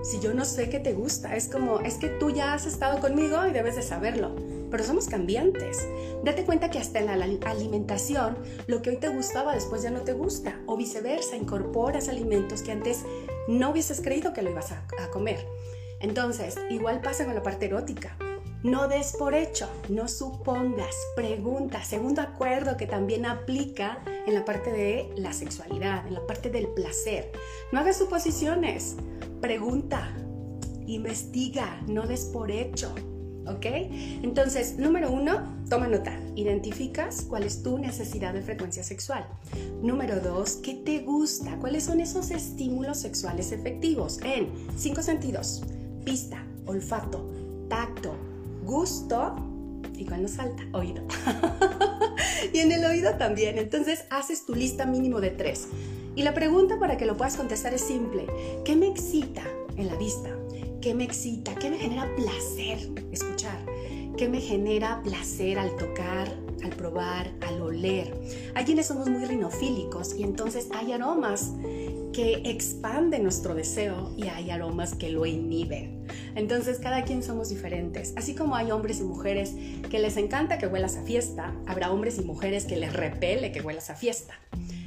si 0.02 0.20
yo 0.20 0.34
no 0.34 0.46
sé 0.46 0.70
qué 0.70 0.80
te 0.80 0.94
gusta, 0.94 1.36
es 1.36 1.48
como, 1.48 1.80
es 1.82 1.96
que 1.96 2.08
tú 2.08 2.30
ya 2.30 2.54
has 2.54 2.66
estado 2.66 3.00
conmigo 3.00 3.46
y 3.46 3.52
debes 3.52 3.76
de 3.76 3.82
saberlo. 3.82 4.36
Pero 4.72 4.84
somos 4.84 5.08
cambiantes. 5.08 5.88
Date 6.24 6.46
cuenta 6.46 6.70
que 6.70 6.80
hasta 6.80 7.00
en 7.00 7.08
la 7.08 7.50
alimentación, 7.50 8.38
lo 8.68 8.82
que 8.82 8.92
hoy 8.92 8.98
te 8.98 9.10
gustaba 9.10 9.54
después 9.54 9.82
ya 9.82 9.90
no 9.90 10.02
te 10.02 10.14
gusta. 10.14 10.60
O 10.68 10.78
viceversa, 10.78 11.36
incorporas 11.36 12.08
alimentos 12.08 12.62
que 12.62 12.72
antes 12.72 13.04
no 13.48 13.72
hubieses 13.72 14.00
creído 14.00 14.32
que 14.32 14.42
lo 14.42 14.52
ibas 14.52 14.72
a, 14.72 14.86
comer. 15.12 15.46
Entonces, 16.00 16.56
igual 16.70 17.02
pasa 17.02 17.26
con 17.26 17.36
la 17.36 17.44
parte 17.44 17.66
erótica. 17.66 18.16
No 18.62 18.88
des 18.90 19.14
por 19.18 19.34
hecho, 19.34 19.70
no 19.88 20.08
supongas, 20.08 20.96
pregunta. 21.16 21.84
Segundo 21.84 22.22
acuerdo 22.22 22.78
que 22.78 22.88
también 22.88 23.26
aplica 23.26 24.04
en 24.28 24.34
la 24.34 24.46
parte 24.46 24.72
de 24.72 25.10
la 25.16 25.34
sexualidad, 25.34 26.06
en 26.06 26.14
la 26.14 26.28
parte 26.28 26.50
del 26.50 26.68
placer. 26.68 27.32
No 27.72 27.80
hagas 27.80 27.98
suposiciones, 27.98 28.98
pregunta. 29.42 30.16
investiga, 30.88 31.82
no 31.88 32.08
des 32.08 32.26
por 32.26 32.50
hecho. 32.50 32.94
¿Ok? 33.46 33.66
Entonces, 34.24 34.78
número 34.78 35.12
uno, 35.12 35.42
toma 35.70 35.88
nota. 35.88 36.20
Identificas 36.36 37.22
cuál 37.22 37.44
es 37.44 37.64
tu 37.64 37.78
necesidad 37.78 38.34
de 38.34 38.42
frecuencia 38.42 38.84
sexual. 38.84 39.28
Número 39.82 40.20
dos, 40.20 40.58
¿qué 40.58 40.76
te 40.76 41.00
gusta? 41.00 41.58
¿Cuáles 41.60 41.84
son 41.84 42.00
esos 42.00 42.32
estímulos 42.32 43.00
sexuales 43.00 43.52
efectivos? 43.52 44.20
En 44.24 44.50
cinco 44.78 45.02
sentidos. 45.02 45.64
Vista, 46.04 46.44
olfato, 46.66 47.30
tacto, 47.70 48.16
gusto 48.66 49.36
y 49.96 50.06
cuando 50.06 50.28
salta, 50.28 50.64
oído. 50.74 51.04
y 52.54 52.60
en 52.60 52.72
el 52.72 52.86
oído 52.86 53.16
también. 53.16 53.58
Entonces, 53.58 54.06
haces 54.10 54.46
tu 54.46 54.56
lista 54.56 54.86
mínimo 54.86 55.22
de 55.22 55.32
tres. 55.32 55.68
Y 56.20 56.22
la 56.22 56.34
pregunta 56.34 56.78
para 56.78 56.98
que 56.98 57.06
lo 57.06 57.16
puedas 57.16 57.38
contestar 57.38 57.74
es 57.74 57.80
simple. 57.80 58.28
¿Qué 58.66 58.76
me 58.76 58.88
excita 58.88 59.42
en 59.78 59.88
la 59.88 59.96
vista? 59.96 60.30
¿Qué 60.82 60.94
me 60.94 61.06
excita? 61.06 61.56
¿Qué 61.56 61.70
me 61.70 61.78
genera 61.78 62.14
placer 62.18 62.78
escuchar? 63.14 63.58
¿Qué 64.18 64.28
me 64.28 64.42
genera 64.42 65.02
placer 65.02 65.58
al 65.58 65.74
tocar, 65.78 66.28
al 66.62 66.72
probar, 66.72 67.32
al 67.48 67.62
oler? 67.62 68.14
Hay 68.54 68.66
quienes 68.66 68.88
somos 68.88 69.08
muy 69.08 69.24
rinofílicos 69.24 70.14
y 70.14 70.24
entonces 70.24 70.68
hay 70.74 70.92
aromas 70.92 71.54
que 72.12 72.42
expanden 72.44 73.24
nuestro 73.24 73.56
deseo 73.56 74.14
y 74.18 74.28
hay 74.28 74.52
aromas 74.52 74.96
que 74.96 75.08
lo 75.08 75.26
inhiben. 75.26 76.06
Entonces 76.36 76.80
cada 76.80 77.06
quien 77.06 77.24
somos 77.24 77.48
diferentes. 77.48 78.14
Así 78.18 78.36
como 78.36 78.58
hay 78.58 78.72
hombres 78.72 79.00
y 79.00 79.04
mujeres 79.04 79.54
que 79.90 80.00
les 80.00 80.18
encanta 80.18 80.58
que 80.58 80.68
huelas 80.68 80.98
a 80.98 81.04
fiesta, 81.04 81.56
habrá 81.66 81.94
hombres 81.94 82.20
y 82.20 82.24
mujeres 82.24 82.66
que 82.66 82.76
les 82.76 82.92
repele 82.92 83.54
que 83.54 83.62
huelas 83.62 83.90
a 83.90 83.96
fiesta. 83.96 84.34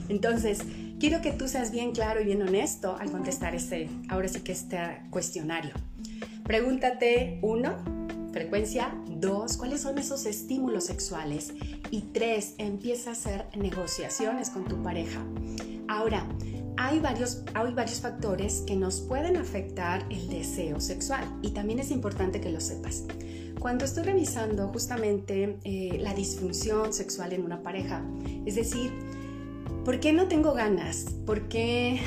Entonces, 0.08 0.60
quiero 1.02 1.20
que 1.20 1.32
tú 1.32 1.48
seas 1.48 1.72
bien 1.72 1.90
claro 1.90 2.20
y 2.20 2.24
bien 2.26 2.42
honesto 2.42 2.96
al 2.96 3.10
contestar 3.10 3.56
este, 3.56 3.90
ahora 4.08 4.28
sí 4.28 4.38
que 4.38 4.52
este 4.52 4.78
cuestionario. 5.10 5.74
Pregúntate, 6.44 7.40
uno, 7.42 7.74
frecuencia, 8.30 8.94
dos, 9.08 9.56
cuáles 9.56 9.80
son 9.80 9.98
esos 9.98 10.26
estímulos 10.26 10.84
sexuales 10.84 11.54
y 11.90 12.02
tres, 12.12 12.54
empieza 12.58 13.10
a 13.10 13.12
hacer 13.14 13.48
negociaciones 13.56 14.50
con 14.50 14.64
tu 14.64 14.80
pareja. 14.80 15.20
Ahora, 15.88 16.24
hay 16.76 17.00
varios, 17.00 17.42
hay 17.52 17.74
varios 17.74 18.00
factores 18.00 18.62
que 18.64 18.76
nos 18.76 19.00
pueden 19.00 19.36
afectar 19.36 20.06
el 20.08 20.28
deseo 20.28 20.78
sexual 20.78 21.24
y 21.42 21.50
también 21.50 21.80
es 21.80 21.90
importante 21.90 22.40
que 22.40 22.52
lo 22.52 22.60
sepas. 22.60 23.06
Cuando 23.58 23.84
estoy 23.86 24.04
revisando 24.04 24.68
justamente 24.68 25.58
eh, 25.64 25.98
la 26.00 26.14
disfunción 26.14 26.92
sexual 26.92 27.32
en 27.32 27.42
una 27.44 27.60
pareja, 27.60 28.04
es 28.46 28.54
decir, 28.54 28.92
¿por 29.84 30.00
qué 30.00 30.12
no 30.12 30.28
tengo 30.28 30.52
ganas? 30.52 31.06
¿Por 31.26 31.48
qué 31.48 32.00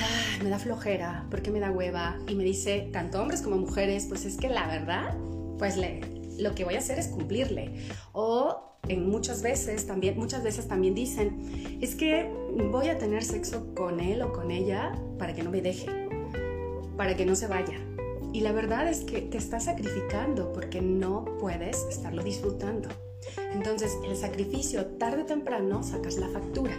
me 0.44 0.50
da 0.50 0.60
flojera? 0.60 1.26
¿Por 1.30 1.42
qué 1.42 1.52
me 1.52 1.60
da 1.60 1.72
hueva? 1.72 2.18
Y 2.28 2.36
me 2.36 2.44
dice, 2.44 2.90
tanto 2.92 3.22
hombres 3.22 3.42
como 3.42 3.58
mujeres, 3.58 4.06
pues 4.08 4.26
es 4.26 4.38
que 4.38 4.50
la 4.50 4.68
verdad, 4.68 5.16
pues 5.58 5.78
le, 5.78 6.02
lo 6.40 6.56
que 6.56 6.64
voy 6.64 6.76
a 6.76 6.80
hacer 6.80 7.00
es 7.00 7.08
cumplirle. 7.08 7.88
O 8.14 8.78
en 8.88 9.10
muchas 9.10 9.42
veces 9.42 9.88
también, 9.88 10.18
muchas 10.18 10.44
veces 10.44 10.68
también 10.68 10.96
dicen, 10.96 11.78
es 11.82 11.96
que 11.96 12.32
voy 12.72 12.90
a 12.90 12.98
tener 12.98 13.24
sexo 13.24 13.74
con 13.76 14.00
él 14.00 14.22
o 14.22 14.32
con 14.32 14.52
ella 14.52 14.94
para 15.18 15.34
que 15.34 15.44
no 15.44 15.52
me 15.52 15.62
deje, 15.62 15.88
para 16.96 17.16
que 17.16 17.26
no 17.26 17.36
se 17.36 17.48
vaya. 17.48 17.80
Y 18.32 18.42
la 18.42 18.52
verdad 18.52 18.90
es 18.90 19.06
que 19.06 19.22
te 19.22 19.38
estás 19.38 19.66
sacrificando 19.66 20.52
porque 20.52 20.82
no 20.82 21.26
puedes 21.40 21.86
estarlo 21.90 22.22
disfrutando. 22.22 22.90
Entonces, 23.54 23.98
el 24.08 24.16
sacrificio 24.16 24.86
tarde 24.98 25.24
o 25.24 25.26
temprano 25.26 25.84
sacas 25.84 26.18
la 26.18 26.28
factura 26.28 26.74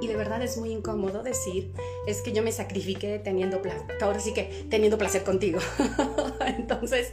y 0.00 0.06
de 0.06 0.16
verdad 0.16 0.42
es 0.42 0.56
muy 0.56 0.72
incómodo 0.72 1.22
decir, 1.22 1.72
es 2.06 2.22
que 2.22 2.32
yo 2.32 2.42
me 2.42 2.52
sacrifiqué 2.52 3.18
teniendo 3.18 3.62
placer, 3.62 3.96
ahora 4.00 4.20
sí 4.20 4.32
que 4.32 4.66
teniendo 4.70 4.98
placer 4.98 5.24
contigo. 5.24 5.60
Entonces, 6.46 7.12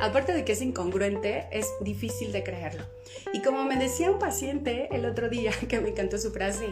aparte 0.00 0.32
de 0.32 0.44
que 0.44 0.52
es 0.52 0.62
incongruente, 0.62 1.46
es 1.52 1.68
difícil 1.80 2.32
de 2.32 2.42
creerlo. 2.42 2.84
Y 3.32 3.42
como 3.42 3.64
me 3.64 3.76
decía 3.76 4.10
un 4.10 4.18
paciente 4.18 4.88
el 4.92 5.06
otro 5.06 5.28
día, 5.28 5.52
que 5.68 5.80
me 5.80 5.90
encantó 5.90 6.18
su 6.18 6.30
frase, 6.30 6.66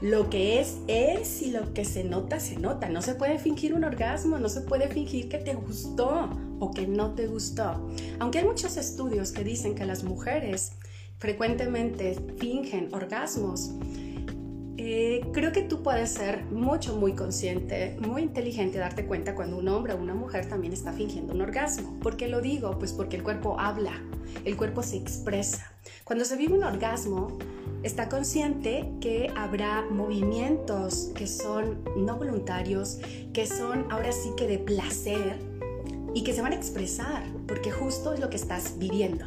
lo 0.00 0.30
que 0.30 0.60
es 0.60 0.76
es 0.86 1.42
y 1.42 1.50
lo 1.50 1.72
que 1.74 1.84
se 1.84 2.04
nota, 2.04 2.38
se 2.38 2.56
nota. 2.56 2.88
No 2.88 3.02
se 3.02 3.14
puede 3.14 3.38
fingir 3.38 3.74
un 3.74 3.84
orgasmo, 3.84 4.38
no 4.38 4.48
se 4.48 4.60
puede 4.60 4.88
fingir 4.88 5.28
que 5.28 5.38
te 5.38 5.54
gustó 5.54 6.30
o 6.60 6.70
que 6.72 6.86
no 6.86 7.14
te 7.14 7.26
gustó. 7.26 7.88
Aunque 8.20 8.38
hay 8.38 8.44
muchos 8.44 8.76
estudios 8.76 9.32
que 9.32 9.42
dicen 9.42 9.74
que 9.74 9.84
las 9.84 10.04
mujeres 10.04 10.72
frecuentemente 11.18 12.16
fingen 12.38 12.94
orgasmos, 12.94 13.72
eh, 14.80 15.22
creo 15.32 15.50
que 15.50 15.62
tú 15.62 15.82
puedes 15.82 16.10
ser 16.10 16.44
mucho, 16.44 16.96
muy 16.96 17.14
consciente, 17.14 17.96
muy 17.98 18.22
inteligente, 18.22 18.78
darte 18.78 19.06
cuenta 19.06 19.34
cuando 19.34 19.58
un 19.58 19.66
hombre 19.66 19.92
o 19.92 19.96
una 19.96 20.14
mujer 20.14 20.48
también 20.48 20.72
está 20.72 20.92
fingiendo 20.92 21.34
un 21.34 21.40
orgasmo. 21.40 21.98
¿Por 21.98 22.16
qué 22.16 22.28
lo 22.28 22.40
digo? 22.40 22.78
Pues 22.78 22.92
porque 22.92 23.16
el 23.16 23.24
cuerpo 23.24 23.58
habla, 23.58 24.00
el 24.44 24.56
cuerpo 24.56 24.84
se 24.84 24.96
expresa. 24.96 25.72
Cuando 26.04 26.24
se 26.24 26.36
vive 26.36 26.54
un 26.54 26.62
orgasmo, 26.62 27.36
está 27.82 28.08
consciente 28.08 28.88
que 29.00 29.32
habrá 29.34 29.82
movimientos 29.90 31.10
que 31.12 31.26
son 31.26 31.82
no 31.96 32.16
voluntarios, 32.16 33.00
que 33.32 33.48
son 33.48 33.90
ahora 33.90 34.12
sí 34.12 34.30
que 34.36 34.46
de 34.46 34.60
placer 34.60 35.40
y 36.14 36.22
que 36.22 36.32
se 36.32 36.40
van 36.40 36.52
a 36.52 36.56
expresar, 36.56 37.24
porque 37.48 37.72
justo 37.72 38.12
es 38.12 38.20
lo 38.20 38.30
que 38.30 38.36
estás 38.36 38.78
viviendo. 38.78 39.24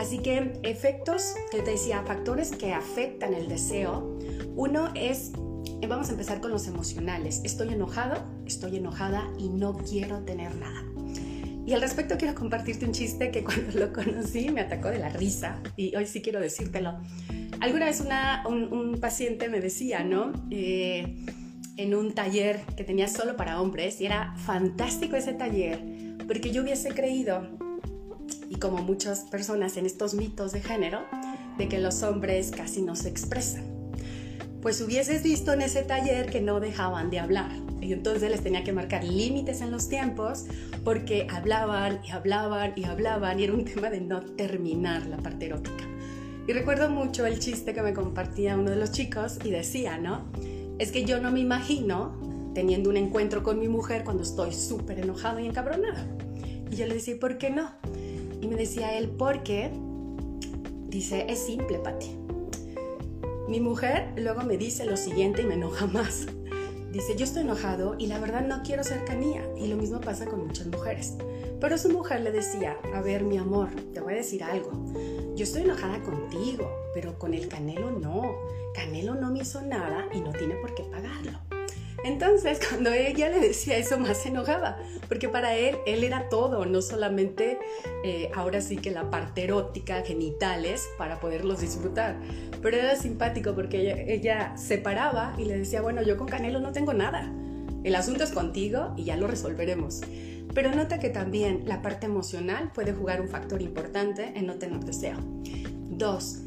Así 0.00 0.18
que 0.18 0.58
efectos, 0.62 1.34
que 1.50 1.62
te 1.62 1.72
decía, 1.72 2.02
factores 2.04 2.50
que 2.52 2.72
afectan 2.72 3.34
el 3.34 3.48
deseo, 3.48 4.16
uno 4.60 4.92
es, 4.94 5.32
eh, 5.80 5.86
vamos 5.86 6.10
a 6.10 6.12
empezar 6.12 6.42
con 6.42 6.50
los 6.50 6.66
emocionales. 6.66 7.40
Estoy 7.44 7.72
enojado, 7.72 8.22
estoy 8.44 8.76
enojada 8.76 9.26
y 9.38 9.48
no 9.48 9.74
quiero 9.78 10.18
tener 10.24 10.54
nada. 10.54 10.84
Y 11.64 11.72
al 11.72 11.80
respecto 11.80 12.18
quiero 12.18 12.34
compartirte 12.34 12.84
un 12.84 12.92
chiste 12.92 13.30
que 13.30 13.42
cuando 13.44 13.78
lo 13.78 13.90
conocí 13.90 14.50
me 14.50 14.60
atacó 14.60 14.88
de 14.88 14.98
la 14.98 15.08
risa 15.08 15.62
y 15.78 15.96
hoy 15.96 16.04
sí 16.04 16.20
quiero 16.20 16.40
decírtelo. 16.40 16.98
Alguna 17.60 17.86
vez 17.86 18.04
un, 18.46 18.98
paciente 19.00 19.48
me 19.48 19.62
decía, 19.62 20.04
¿no? 20.04 20.30
Eh, 20.50 21.24
en 21.78 21.94
un 21.94 22.12
taller 22.12 22.60
que 22.76 22.84
tenía 22.84 23.08
solo 23.08 23.36
para 23.36 23.62
hombres 23.62 23.98
y 24.02 24.04
era 24.04 24.34
fantástico 24.36 25.16
ese 25.16 25.32
taller 25.32 25.82
porque 26.26 26.50
yo 26.50 26.62
hubiese 26.62 26.90
creído, 26.90 27.48
y 28.50 28.56
como 28.56 28.82
muchas 28.82 29.20
personas 29.20 29.78
en 29.78 29.86
estos 29.86 30.12
mitos 30.12 30.52
de 30.52 30.60
género, 30.60 31.00
de 31.56 31.66
que 31.66 31.78
los 31.78 32.02
hombres 32.02 32.50
casi 32.54 32.82
no 32.82 32.94
se 32.94 33.08
expresan 33.08 33.79
pues 34.62 34.80
hubieses 34.80 35.22
visto 35.22 35.52
en 35.52 35.62
ese 35.62 35.82
taller 35.82 36.30
que 36.30 36.40
no 36.40 36.60
dejaban 36.60 37.10
de 37.10 37.18
hablar. 37.18 37.50
Y 37.80 37.92
entonces 37.92 38.30
les 38.30 38.42
tenía 38.42 38.62
que 38.62 38.72
marcar 38.72 39.04
límites 39.04 39.62
en 39.62 39.70
los 39.70 39.88
tiempos 39.88 40.44
porque 40.84 41.26
hablaban 41.30 42.00
y 42.04 42.10
hablaban 42.10 42.74
y 42.76 42.84
hablaban 42.84 43.40
y 43.40 43.44
era 43.44 43.54
un 43.54 43.64
tema 43.74 43.90
de 43.90 44.00
no 44.00 44.20
terminar 44.20 45.06
la 45.06 45.16
parte 45.16 45.46
erótica. 45.46 45.84
Y 46.46 46.52
recuerdo 46.52 46.90
mucho 46.90 47.26
el 47.26 47.38
chiste 47.38 47.72
que 47.72 47.82
me 47.82 47.94
compartía 47.94 48.56
uno 48.56 48.70
de 48.70 48.76
los 48.76 48.92
chicos 48.92 49.38
y 49.44 49.50
decía, 49.50 49.98
¿no? 49.98 50.26
Es 50.78 50.90
que 50.90 51.04
yo 51.04 51.20
no 51.20 51.30
me 51.30 51.40
imagino 51.40 52.18
teniendo 52.54 52.90
un 52.90 52.96
encuentro 52.96 53.42
con 53.42 53.58
mi 53.60 53.68
mujer 53.68 54.04
cuando 54.04 54.24
estoy 54.24 54.52
súper 54.52 54.98
enojado 54.98 55.38
y 55.38 55.46
encabronada. 55.46 56.06
Y 56.70 56.76
yo 56.76 56.86
le 56.86 56.94
decía, 56.94 57.16
¿por 57.20 57.38
qué 57.38 57.50
no? 57.50 57.70
Y 58.40 58.48
me 58.48 58.56
decía 58.56 58.96
él, 58.98 59.08
porque, 59.10 59.70
dice, 60.88 61.26
es 61.28 61.46
simple, 61.46 61.78
Pati 61.78 62.19
mi 63.50 63.58
mujer 63.58 64.12
luego 64.16 64.42
me 64.42 64.56
dice 64.56 64.84
lo 64.84 64.96
siguiente 64.96 65.42
y 65.42 65.44
me 65.44 65.54
enoja 65.54 65.88
más. 65.88 66.28
Dice, 66.92 67.16
yo 67.16 67.24
estoy 67.24 67.42
enojado 67.42 67.96
y 67.98 68.06
la 68.06 68.20
verdad 68.20 68.46
no 68.46 68.62
quiero 68.62 68.84
cercanía. 68.84 69.42
Y 69.56 69.66
lo 69.66 69.76
mismo 69.76 70.00
pasa 70.00 70.26
con 70.26 70.46
muchas 70.46 70.68
mujeres. 70.68 71.16
Pero 71.60 71.76
su 71.76 71.90
mujer 71.90 72.20
le 72.20 72.30
decía, 72.30 72.76
a 72.94 73.00
ver 73.00 73.24
mi 73.24 73.38
amor, 73.38 73.70
te 73.92 74.00
voy 74.00 74.12
a 74.12 74.16
decir 74.16 74.44
algo. 74.44 74.70
Yo 75.34 75.42
estoy 75.42 75.62
enojada 75.62 76.00
contigo, 76.00 76.70
pero 76.94 77.18
con 77.18 77.34
el 77.34 77.48
Canelo 77.48 77.90
no. 77.90 78.36
Canelo 78.72 79.16
no 79.16 79.32
me 79.32 79.40
hizo 79.40 79.60
nada 79.62 80.08
y 80.14 80.20
no 80.20 80.30
tiene 80.30 80.54
por 80.54 80.72
qué 80.76 80.84
pagarlo. 80.84 81.49
Entonces, 82.04 82.60
cuando 82.68 82.92
ella 82.92 83.28
le 83.28 83.40
decía 83.40 83.76
eso, 83.76 83.98
más 83.98 84.18
se 84.18 84.28
enojaba, 84.28 84.78
porque 85.08 85.28
para 85.28 85.56
él, 85.56 85.76
él 85.86 86.04
era 86.04 86.28
todo, 86.28 86.64
no 86.66 86.82
solamente 86.82 87.58
eh, 88.04 88.30
ahora 88.34 88.60
sí 88.60 88.76
que 88.76 88.90
la 88.90 89.10
parte 89.10 89.44
erótica, 89.44 90.02
genitales, 90.02 90.88
para 90.98 91.20
poderlos 91.20 91.60
disfrutar, 91.60 92.16
pero 92.62 92.76
era 92.76 92.96
simpático 92.96 93.54
porque 93.54 93.80
ella, 93.80 94.02
ella 94.02 94.56
se 94.56 94.78
paraba 94.78 95.34
y 95.38 95.44
le 95.44 95.58
decía, 95.58 95.82
bueno, 95.82 96.02
yo 96.02 96.16
con 96.16 96.28
Canelo 96.28 96.60
no 96.60 96.72
tengo 96.72 96.94
nada, 96.94 97.32
el 97.82 97.94
asunto 97.94 98.24
es 98.24 98.30
contigo 98.30 98.92
y 98.96 99.04
ya 99.04 99.16
lo 99.16 99.26
resolveremos. 99.26 100.02
Pero 100.54 100.74
nota 100.74 100.98
que 100.98 101.10
también 101.10 101.62
la 101.66 101.80
parte 101.80 102.06
emocional 102.06 102.72
puede 102.74 102.92
jugar 102.92 103.20
un 103.20 103.28
factor 103.28 103.62
importante 103.62 104.32
en 104.34 104.46
no 104.46 104.56
tener 104.56 104.80
deseo. 104.80 105.16
Dos, 105.88 106.40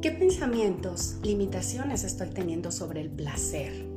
¿qué 0.00 0.12
pensamientos, 0.12 1.16
limitaciones 1.22 2.04
estoy 2.04 2.30
teniendo 2.30 2.70
sobre 2.70 3.00
el 3.00 3.10
placer? 3.10 3.89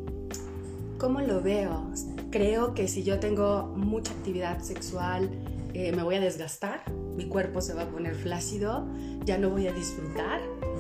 ¿Cómo 1.04 1.20
lo 1.20 1.42
veo? 1.42 1.92
Creo 2.32 2.74
que 2.74 2.88
si 2.88 3.04
yo 3.04 3.20
tengo 3.20 3.74
mucha 3.76 4.14
actividad 4.14 4.62
sexual, 4.62 5.30
eh, 5.74 5.92
me 5.92 6.02
voy 6.02 6.16
a 6.16 6.22
desgastar, 6.22 6.90
mi 7.18 7.26
cuerpo 7.26 7.60
se 7.60 7.74
va 7.74 7.82
a 7.82 7.90
poner 7.90 8.16
flácido, 8.16 8.88
ya 9.26 9.38
no 9.38 9.50
voy 9.50 9.68
a 9.68 9.74
disfrutar. 9.74 10.40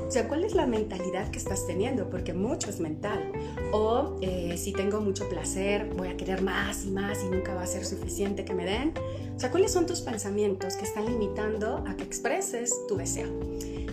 sea, 0.10 0.30
¿cuál 0.30 0.46
es 0.46 0.56
la 0.56 0.66
mentalidad 0.66 1.30
que 1.30 1.38
estás 1.38 1.68
teniendo? 1.68 2.10
Porque 2.10 2.34
mucho 2.34 2.70
es 2.70 2.80
mental. 2.80 3.34
O 3.74 4.18
eh, 4.22 4.56
si 4.58 4.72
tengo 4.72 5.02
mucho 5.02 5.28
placer, 5.28 5.90
voy 5.98 6.08
a 6.08 6.16
querer 6.16 6.42
más 6.42 6.86
y 6.86 6.92
más 6.92 7.22
y 7.22 7.28
nunca 7.28 7.54
va 7.54 7.64
a 7.64 7.68
ser 7.68 7.84
suficiente 7.84 8.46
que 8.46 8.54
me 8.54 8.64
den. 8.64 8.94
O 9.36 9.40
sea, 9.42 9.52
¿cuáles 9.52 9.74
son 9.74 9.86
tus 9.86 10.00
pensamientos 10.00 10.78
que 10.78 10.86
están 10.86 11.06
limitando 11.06 11.84
a 11.86 11.98
que 11.98 12.04
expreses 12.04 12.74
tu 12.88 12.96
deseo? 12.96 13.28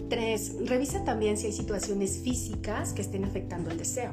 Tres, 0.09 0.55
revisa 0.65 1.03
también 1.03 1.37
si 1.37 1.47
hay 1.47 1.53
situaciones 1.53 2.19
físicas 2.19 2.93
que 2.93 3.03
estén 3.03 3.25
afectando 3.25 3.73
el 3.73 3.79
deseo. 3.79 4.13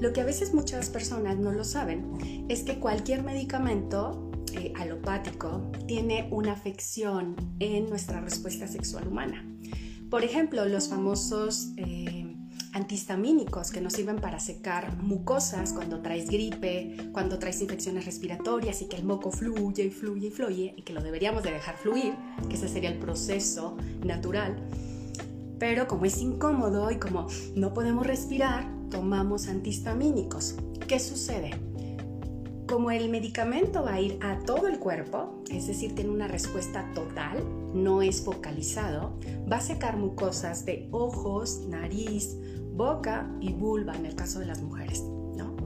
Lo 0.00 0.12
que 0.12 0.20
a 0.20 0.24
veces 0.24 0.54
muchas 0.54 0.90
personas 0.90 1.38
no 1.38 1.52
lo 1.52 1.64
saben 1.64 2.46
es 2.48 2.62
que 2.62 2.78
cualquier 2.78 3.22
medicamento 3.22 4.30
eh, 4.52 4.72
alopático 4.76 5.70
tiene 5.86 6.28
una 6.30 6.52
afección 6.52 7.34
en 7.58 7.88
nuestra 7.88 8.20
respuesta 8.20 8.66
sexual 8.68 9.08
humana. 9.08 9.44
Por 10.10 10.22
ejemplo, 10.22 10.64
los 10.66 10.88
famosos 10.88 11.72
eh, 11.76 12.36
antihistamínicos 12.74 13.70
que 13.70 13.80
nos 13.80 13.94
sirven 13.94 14.16
para 14.16 14.40
secar 14.40 14.96
mucosas 15.02 15.72
cuando 15.72 16.02
traes 16.02 16.28
gripe, 16.28 16.96
cuando 17.12 17.38
traes 17.38 17.60
infecciones 17.62 18.04
respiratorias 18.04 18.82
y 18.82 18.88
que 18.88 18.96
el 18.96 19.04
moco 19.04 19.30
fluye 19.30 19.84
y 19.84 19.90
fluye 19.90 20.28
y 20.28 20.30
fluye 20.30 20.74
y 20.76 20.82
que 20.82 20.92
lo 20.92 21.02
deberíamos 21.02 21.42
de 21.42 21.52
dejar 21.52 21.76
fluir, 21.76 22.14
que 22.48 22.56
ese 22.56 22.68
sería 22.68 22.90
el 22.90 22.98
proceso 22.98 23.76
natural. 24.04 24.68
Pero 25.58 25.86
como 25.86 26.04
es 26.04 26.18
incómodo 26.18 26.90
y 26.90 26.98
como 26.98 27.28
no 27.54 27.72
podemos 27.72 28.06
respirar, 28.06 28.73
tomamos 28.94 29.48
antihistamínicos. 29.48 30.54
¿Qué 30.86 31.00
sucede? 31.00 31.50
Como 32.68 32.92
el 32.92 33.08
medicamento 33.08 33.82
va 33.82 33.94
a 33.94 34.00
ir 34.00 34.18
a 34.22 34.38
todo 34.38 34.68
el 34.68 34.78
cuerpo, 34.78 35.42
es 35.50 35.66
decir, 35.66 35.96
tiene 35.96 36.10
una 36.10 36.28
respuesta 36.28 36.88
total, 36.94 37.44
no 37.74 38.02
es 38.02 38.22
focalizado, 38.22 39.18
va 39.50 39.56
a 39.56 39.60
secar 39.60 39.96
mucosas 39.96 40.64
de 40.64 40.88
ojos, 40.92 41.62
nariz, 41.68 42.36
boca 42.72 43.28
y 43.40 43.52
vulva 43.52 43.96
en 43.96 44.06
el 44.06 44.14
caso 44.14 44.38
de 44.38 44.46
las 44.46 44.62
mujeres, 44.62 45.02
¿no? 45.02 45.56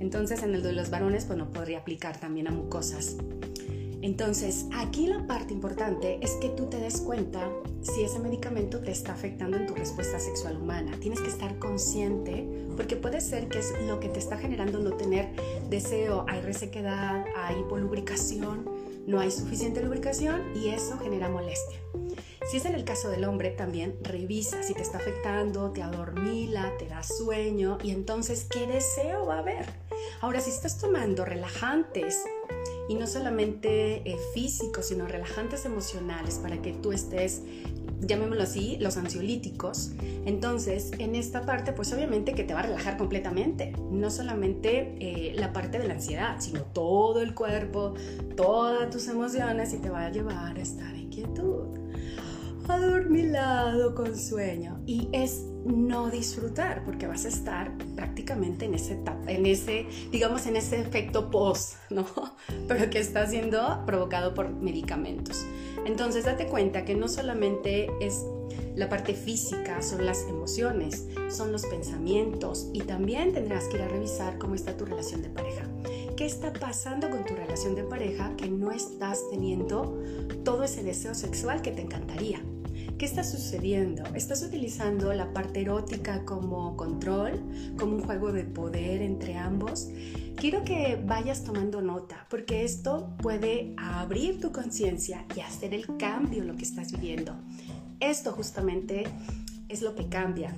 Entonces 0.00 0.42
en 0.42 0.54
el 0.54 0.62
de 0.62 0.72
los 0.72 0.88
varones 0.88 1.26
pues 1.26 1.38
no 1.38 1.50
podría 1.50 1.80
aplicar 1.80 2.18
también 2.18 2.48
a 2.48 2.50
mucosas. 2.50 3.18
Entonces, 4.00 4.66
aquí 4.74 5.06
la 5.06 5.26
parte 5.26 5.52
importante 5.52 6.18
es 6.22 6.30
que 6.40 6.48
tú 6.48 6.64
te 6.70 6.78
des 6.78 7.02
cuenta 7.02 7.46
si 7.82 8.02
ese 8.02 8.18
medicamento 8.18 8.80
te 8.80 8.90
está 8.90 9.12
afectando 9.12 9.56
en 9.56 9.66
tu 9.66 9.74
respuesta 9.74 10.18
sexual 10.18 10.56
humana. 10.56 10.96
Tienes 11.00 11.20
que 11.20 11.28
estar 11.28 11.58
consciente 11.58 12.46
porque 12.76 12.96
puede 12.96 13.20
ser 13.20 13.48
que 13.48 13.58
es 13.58 13.72
lo 13.86 14.00
que 14.00 14.08
te 14.08 14.18
está 14.18 14.38
generando 14.38 14.78
no 14.78 14.92
tener 14.92 15.30
deseo, 15.68 16.24
hay 16.28 16.40
resequedad, 16.40 17.24
hay 17.36 17.60
hipolubricación, 17.60 18.68
no 19.06 19.20
hay 19.20 19.30
suficiente 19.30 19.82
lubricación 19.82 20.42
y 20.56 20.68
eso 20.68 20.98
genera 20.98 21.28
molestia. 21.28 21.78
Si 22.50 22.56
es 22.56 22.64
en 22.64 22.74
el 22.74 22.84
caso 22.84 23.10
del 23.10 23.24
hombre, 23.24 23.50
también 23.50 23.96
revisa 24.02 24.62
si 24.62 24.74
te 24.74 24.82
está 24.82 24.98
afectando, 24.98 25.70
te 25.70 25.82
adormila, 25.82 26.72
te 26.78 26.86
da 26.86 27.02
sueño 27.02 27.78
y 27.82 27.90
entonces 27.90 28.44
qué 28.44 28.66
deseo 28.66 29.26
va 29.26 29.36
a 29.36 29.38
haber. 29.40 29.66
Ahora, 30.20 30.40
si 30.40 30.50
estás 30.50 30.78
tomando 30.78 31.24
relajantes 31.24 32.24
y 32.90 32.96
no 32.96 33.06
solamente 33.06 34.02
eh, 34.04 34.16
físicos, 34.34 34.86
sino 34.86 35.06
relajantes 35.06 35.64
emocionales 35.64 36.40
para 36.40 36.60
que 36.60 36.72
tú 36.72 36.90
estés, 36.90 37.42
llamémoslo 38.00 38.42
así, 38.42 38.78
los 38.80 38.96
ansiolíticos. 38.96 39.92
Entonces, 40.26 40.90
en 40.98 41.14
esta 41.14 41.46
parte, 41.46 41.72
pues 41.72 41.92
obviamente 41.92 42.34
que 42.34 42.42
te 42.42 42.52
va 42.52 42.58
a 42.58 42.62
relajar 42.64 42.96
completamente, 42.96 43.74
no 43.92 44.10
solamente 44.10 44.96
eh, 44.98 45.34
la 45.36 45.52
parte 45.52 45.78
de 45.78 45.86
la 45.86 45.94
ansiedad, 45.94 46.40
sino 46.40 46.62
todo 46.62 47.22
el 47.22 47.32
cuerpo, 47.32 47.94
todas 48.36 48.90
tus 48.90 49.06
emociones 49.06 49.72
y 49.72 49.78
te 49.78 49.88
va 49.88 50.06
a 50.06 50.10
llevar 50.10 50.56
a 50.56 50.60
estar 50.60 50.92
en 50.92 51.10
quietud 51.10 51.79
adormilado 52.68 53.94
con 53.94 54.16
sueño. 54.16 54.82
Y 54.86 55.08
es 55.12 55.44
no 55.64 56.10
disfrutar 56.10 56.84
porque 56.84 57.06
vas 57.06 57.24
a 57.24 57.28
estar 57.28 57.76
prácticamente 57.94 58.64
en 58.64 58.74
ese 58.74 58.98
en 59.26 59.46
ese 59.46 59.86
digamos 60.10 60.46
en 60.46 60.56
ese 60.56 60.80
efecto 60.80 61.30
post 61.30 61.74
no 61.90 62.06
pero 62.68 62.88
que 62.90 62.98
está 62.98 63.26
siendo 63.26 63.82
provocado 63.86 64.34
por 64.34 64.50
medicamentos. 64.50 65.44
Entonces 65.84 66.24
date 66.24 66.46
cuenta 66.46 66.84
que 66.84 66.94
no 66.94 67.08
solamente 67.08 67.90
es 68.00 68.24
la 68.74 68.88
parte 68.88 69.14
física 69.14 69.82
son 69.82 70.06
las 70.06 70.22
emociones 70.28 71.06
son 71.28 71.52
los 71.52 71.66
pensamientos 71.66 72.68
y 72.72 72.80
también 72.80 73.32
tendrás 73.32 73.68
que 73.68 73.76
ir 73.76 73.82
a 73.82 73.88
revisar 73.88 74.38
cómo 74.38 74.54
está 74.54 74.76
tu 74.76 74.84
relación 74.84 75.22
de 75.22 75.28
pareja. 75.28 75.66
Qué 76.16 76.26
está 76.26 76.52
pasando 76.52 77.08
con 77.08 77.24
tu 77.24 77.34
relación 77.34 77.74
de 77.74 77.82
pareja 77.82 78.34
que 78.36 78.48
no 78.48 78.72
estás 78.72 79.22
teniendo 79.30 80.02
todo 80.44 80.64
ese 80.64 80.82
deseo 80.82 81.14
sexual 81.14 81.62
que 81.62 81.70
te 81.72 81.82
encantaría 81.82 82.42
¿Qué 83.00 83.06
está 83.06 83.24
sucediendo? 83.24 84.04
¿Estás 84.14 84.42
utilizando 84.42 85.14
la 85.14 85.32
parte 85.32 85.62
erótica 85.62 86.22
como 86.26 86.76
control, 86.76 87.40
como 87.78 87.96
un 87.96 88.02
juego 88.02 88.30
de 88.30 88.44
poder 88.44 89.00
entre 89.00 89.38
ambos? 89.38 89.88
Quiero 90.36 90.64
que 90.64 91.02
vayas 91.02 91.42
tomando 91.42 91.80
nota, 91.80 92.26
porque 92.28 92.62
esto 92.62 93.16
puede 93.22 93.72
abrir 93.78 94.38
tu 94.38 94.52
conciencia 94.52 95.24
y 95.34 95.40
hacer 95.40 95.72
el 95.72 95.96
cambio 95.96 96.42
en 96.42 96.48
lo 96.48 96.56
que 96.56 96.64
estás 96.64 96.92
viviendo. 96.92 97.34
Esto 98.00 98.32
justamente 98.32 99.04
es 99.70 99.80
lo 99.80 99.94
que 99.94 100.10
cambia 100.10 100.54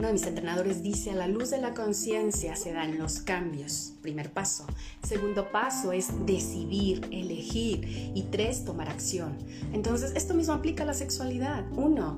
uno 0.00 0.06
de 0.06 0.14
mis 0.14 0.26
entrenadores 0.26 0.82
dice, 0.82 1.10
a 1.10 1.14
la 1.14 1.28
luz 1.28 1.50
de 1.50 1.60
la 1.60 1.74
conciencia 1.74 2.56
se 2.56 2.72
dan 2.72 2.96
los 2.96 3.18
cambios. 3.18 3.92
Primer 4.00 4.32
paso. 4.32 4.64
Segundo 5.02 5.52
paso 5.52 5.92
es 5.92 6.08
decidir, 6.24 7.06
elegir. 7.12 8.10
Y 8.14 8.28
tres, 8.30 8.64
tomar 8.64 8.88
acción. 8.88 9.36
Entonces, 9.74 10.12
esto 10.16 10.32
mismo 10.32 10.54
aplica 10.54 10.84
a 10.84 10.86
la 10.86 10.94
sexualidad. 10.94 11.66
Uno, 11.72 12.16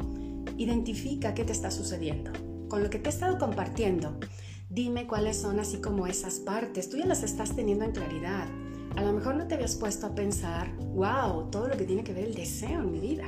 identifica 0.57 1.35
qué 1.35 1.43
te 1.43 1.51
está 1.51 1.73
sucediendo. 1.73 2.31
Con 2.69 2.85
lo 2.85 2.89
que 2.89 3.01
te 3.01 3.09
he 3.09 3.13
estado 3.13 3.37
compartiendo, 3.37 4.17
dime 4.71 5.09
cuáles 5.09 5.39
son 5.39 5.59
así 5.59 5.79
como 5.79 6.07
esas 6.07 6.35
partes. 6.39 6.89
Tú 6.89 6.99
ya 6.99 7.07
las 7.07 7.25
estás 7.25 7.57
teniendo 7.57 7.85
en 7.85 7.91
claridad. 7.91 8.47
A 8.95 9.03
lo 9.03 9.13
mejor 9.13 9.35
no 9.35 9.49
te 9.49 9.57
habías 9.57 9.75
puesto 9.75 10.07
a 10.07 10.15
pensar, 10.15 10.73
wow, 10.95 11.51
todo 11.51 11.67
lo 11.67 11.77
que 11.77 11.85
tiene 11.85 12.05
que 12.05 12.13
ver 12.13 12.27
el 12.27 12.35
deseo 12.35 12.79
en 12.79 12.93
mi 12.93 13.01
vida. 13.01 13.25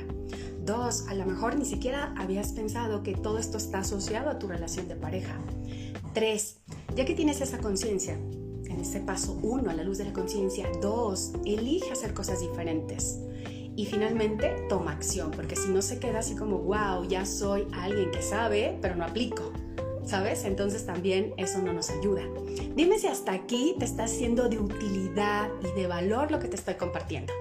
Dos, 0.65 1.05
a 1.07 1.13
lo 1.13 1.27
mejor 1.27 1.59
ni 1.59 1.65
siquiera 1.65 2.11
habías 2.17 2.51
pensado 2.53 3.03
que 3.03 3.13
todo 3.13 3.37
esto 3.37 3.57
está 3.57 3.79
asociado 3.79 4.31
a 4.31 4.39
tu 4.39 4.47
relación 4.47 4.87
de 4.87 4.95
pareja. 4.95 5.39
Tres, 6.13 6.57
ya 6.95 7.05
que 7.05 7.13
tienes 7.13 7.39
esa 7.39 7.59
conciencia, 7.59 8.13
en 8.13 8.79
ese 8.79 8.99
paso 8.99 9.37
uno, 9.43 9.69
a 9.69 9.75
la 9.75 9.83
luz 9.83 9.99
de 9.99 10.05
la 10.05 10.13
conciencia. 10.13 10.67
Dos, 10.81 11.33
elige 11.45 11.91
hacer 11.91 12.15
cosas 12.15 12.39
diferentes. 12.39 13.19
Y 13.75 13.85
finalmente, 13.85 14.55
toma 14.67 14.93
acción, 14.93 15.29
porque 15.29 15.55
si 15.55 15.69
no 15.69 15.83
se 15.83 15.99
queda 15.99 16.19
así 16.19 16.35
como, 16.35 16.57
wow, 16.57 17.07
ya 17.07 17.27
soy 17.27 17.67
alguien 17.73 18.09
que 18.09 18.23
sabe, 18.23 18.79
pero 18.81 18.95
no 18.95 19.05
aplico. 19.05 19.51
¿Sabes? 20.03 20.45
Entonces 20.45 20.85
también 20.87 21.33
eso 21.37 21.61
no 21.61 21.73
nos 21.73 21.91
ayuda. 21.91 22.23
Dime 22.75 22.97
si 22.97 23.05
hasta 23.05 23.33
aquí 23.33 23.75
te 23.77 23.85
está 23.85 24.07
siendo 24.07 24.49
de 24.49 24.57
utilidad 24.57 25.49
y 25.61 25.79
de 25.79 25.85
valor 25.85 26.31
lo 26.31 26.39
que 26.39 26.47
te 26.47 26.55
estoy 26.55 26.73
compartiendo. 26.73 27.33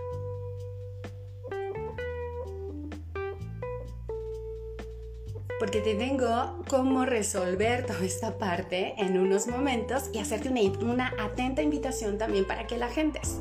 Porque 5.65 5.81
te 5.81 5.95
tengo 5.95 6.63
cómo 6.69 7.07
resolver 7.07 7.87
toda 7.87 8.05
esta 8.05 8.37
parte 8.37 8.93
en 8.99 9.19
unos 9.19 9.47
momentos 9.47 10.11
y 10.13 10.19
hacerte 10.19 10.51
una, 10.51 10.61
una 10.83 11.15
atenta 11.19 11.63
invitación 11.63 12.19
también 12.19 12.47
para 12.47 12.67
que 12.67 12.77
la 12.77 12.89
gentes. 12.89 13.39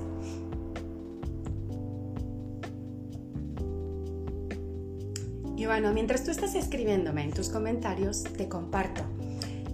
Y 5.57 5.65
bueno, 5.65 5.91
mientras 5.91 6.23
tú 6.23 6.31
estás 6.31 6.55
escribiéndome 6.55 7.23
en 7.23 7.33
tus 7.33 7.49
comentarios, 7.49 8.23
te 8.23 8.47
comparto. 8.47 9.03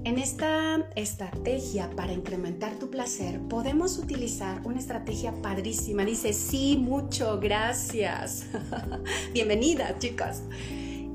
En 0.03 0.17
esta 0.17 0.89
estrategia 0.95 1.91
para 1.91 2.13
incrementar 2.13 2.79
tu 2.79 2.89
placer, 2.89 3.39
podemos 3.41 3.99
utilizar 3.99 4.65
una 4.65 4.79
estrategia 4.79 5.39
padrísima. 5.39 6.03
Dice, 6.03 6.33
sí, 6.33 6.77
mucho, 6.77 7.39
gracias. 7.39 8.47
Bienvenida, 9.33 9.99
chicas. 9.99 10.41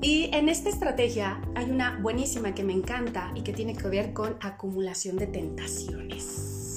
Y 0.03 0.29
en 0.33 0.49
esta 0.49 0.69
estrategia 0.69 1.41
hay 1.55 1.71
una 1.71 1.99
buenísima 2.01 2.55
que 2.55 2.63
me 2.63 2.73
encanta 2.73 3.33
y 3.35 3.43
que 3.43 3.53
tiene 3.53 3.75
que 3.75 3.89
ver 3.89 4.13
con 4.13 4.37
acumulación 4.41 5.17
de 5.17 5.27
tentaciones. 5.27 6.25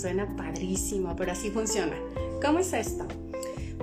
Suena 0.02 0.36
padrísimo, 0.36 1.16
pero 1.16 1.32
así 1.32 1.50
funciona. 1.50 1.96
¿Cómo 2.42 2.60
es 2.60 2.72
esto? 2.74 3.08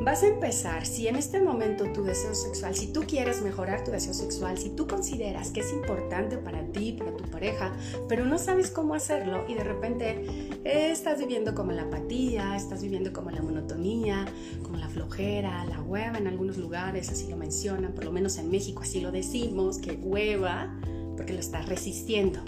Vas 0.02 0.24
a 0.24 0.26
empezar, 0.26 0.84
si 0.84 1.06
en 1.06 1.14
este 1.14 1.40
momento 1.40 1.84
tu 1.92 2.02
deseo 2.02 2.34
sexual, 2.34 2.74
si 2.74 2.88
tú 2.88 3.02
quieres 3.06 3.42
mejorar 3.42 3.84
tu 3.84 3.92
deseo 3.92 4.12
sexual, 4.12 4.58
si 4.58 4.70
tú 4.70 4.88
consideras 4.88 5.50
que 5.50 5.60
es 5.60 5.72
importante 5.72 6.36
para 6.36 6.66
ti, 6.72 6.96
para 6.98 7.16
tu 7.16 7.24
pareja, 7.30 7.72
pero 8.08 8.26
no 8.26 8.38
sabes 8.38 8.70
cómo 8.70 8.94
hacerlo 8.94 9.44
y 9.48 9.54
de 9.54 9.62
repente 9.62 10.26
eh, 10.64 10.90
estás 10.90 11.20
viviendo 11.20 11.54
como 11.54 11.70
la 11.70 11.82
apatía, 11.82 12.56
estás 12.56 12.82
viviendo 12.82 13.12
como 13.12 13.30
la 13.30 13.40
monotonía, 13.40 14.26
como 14.62 14.78
la 14.78 14.88
flojera, 14.88 15.64
la 15.64 15.80
hueva 15.80 16.18
en 16.18 16.26
algunos 16.26 16.58
lugares, 16.58 17.08
así 17.08 17.28
lo 17.28 17.36
mencionan, 17.36 17.92
por 17.92 18.04
lo 18.04 18.10
menos 18.10 18.36
en 18.38 18.50
México 18.50 18.82
así 18.82 19.00
lo 19.00 19.12
decimos, 19.12 19.78
que 19.78 19.92
hueva, 19.92 20.76
porque 21.16 21.32
lo 21.32 21.40
estás 21.40 21.68
resistiendo. 21.68 22.40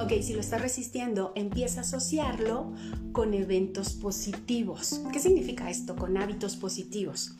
Ok, 0.00 0.12
si 0.22 0.32
lo 0.32 0.40
estás 0.40 0.62
resistiendo, 0.62 1.32
empieza 1.34 1.80
a 1.80 1.82
asociarlo 1.82 2.72
con 3.10 3.34
eventos 3.34 3.94
positivos. 3.94 5.00
¿Qué 5.12 5.18
significa 5.18 5.70
esto? 5.70 5.96
Con 5.96 6.16
hábitos 6.16 6.56
positivos. 6.56 7.34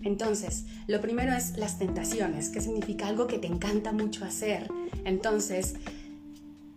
Entonces, 0.00 0.66
lo 0.86 1.00
primero 1.00 1.32
es 1.34 1.56
las 1.56 1.78
tentaciones, 1.78 2.50
que 2.50 2.60
significa 2.60 3.08
algo 3.08 3.26
que 3.26 3.38
te 3.38 3.48
encanta 3.48 3.92
mucho 3.92 4.24
hacer. 4.24 4.70
Entonces, 5.04 5.74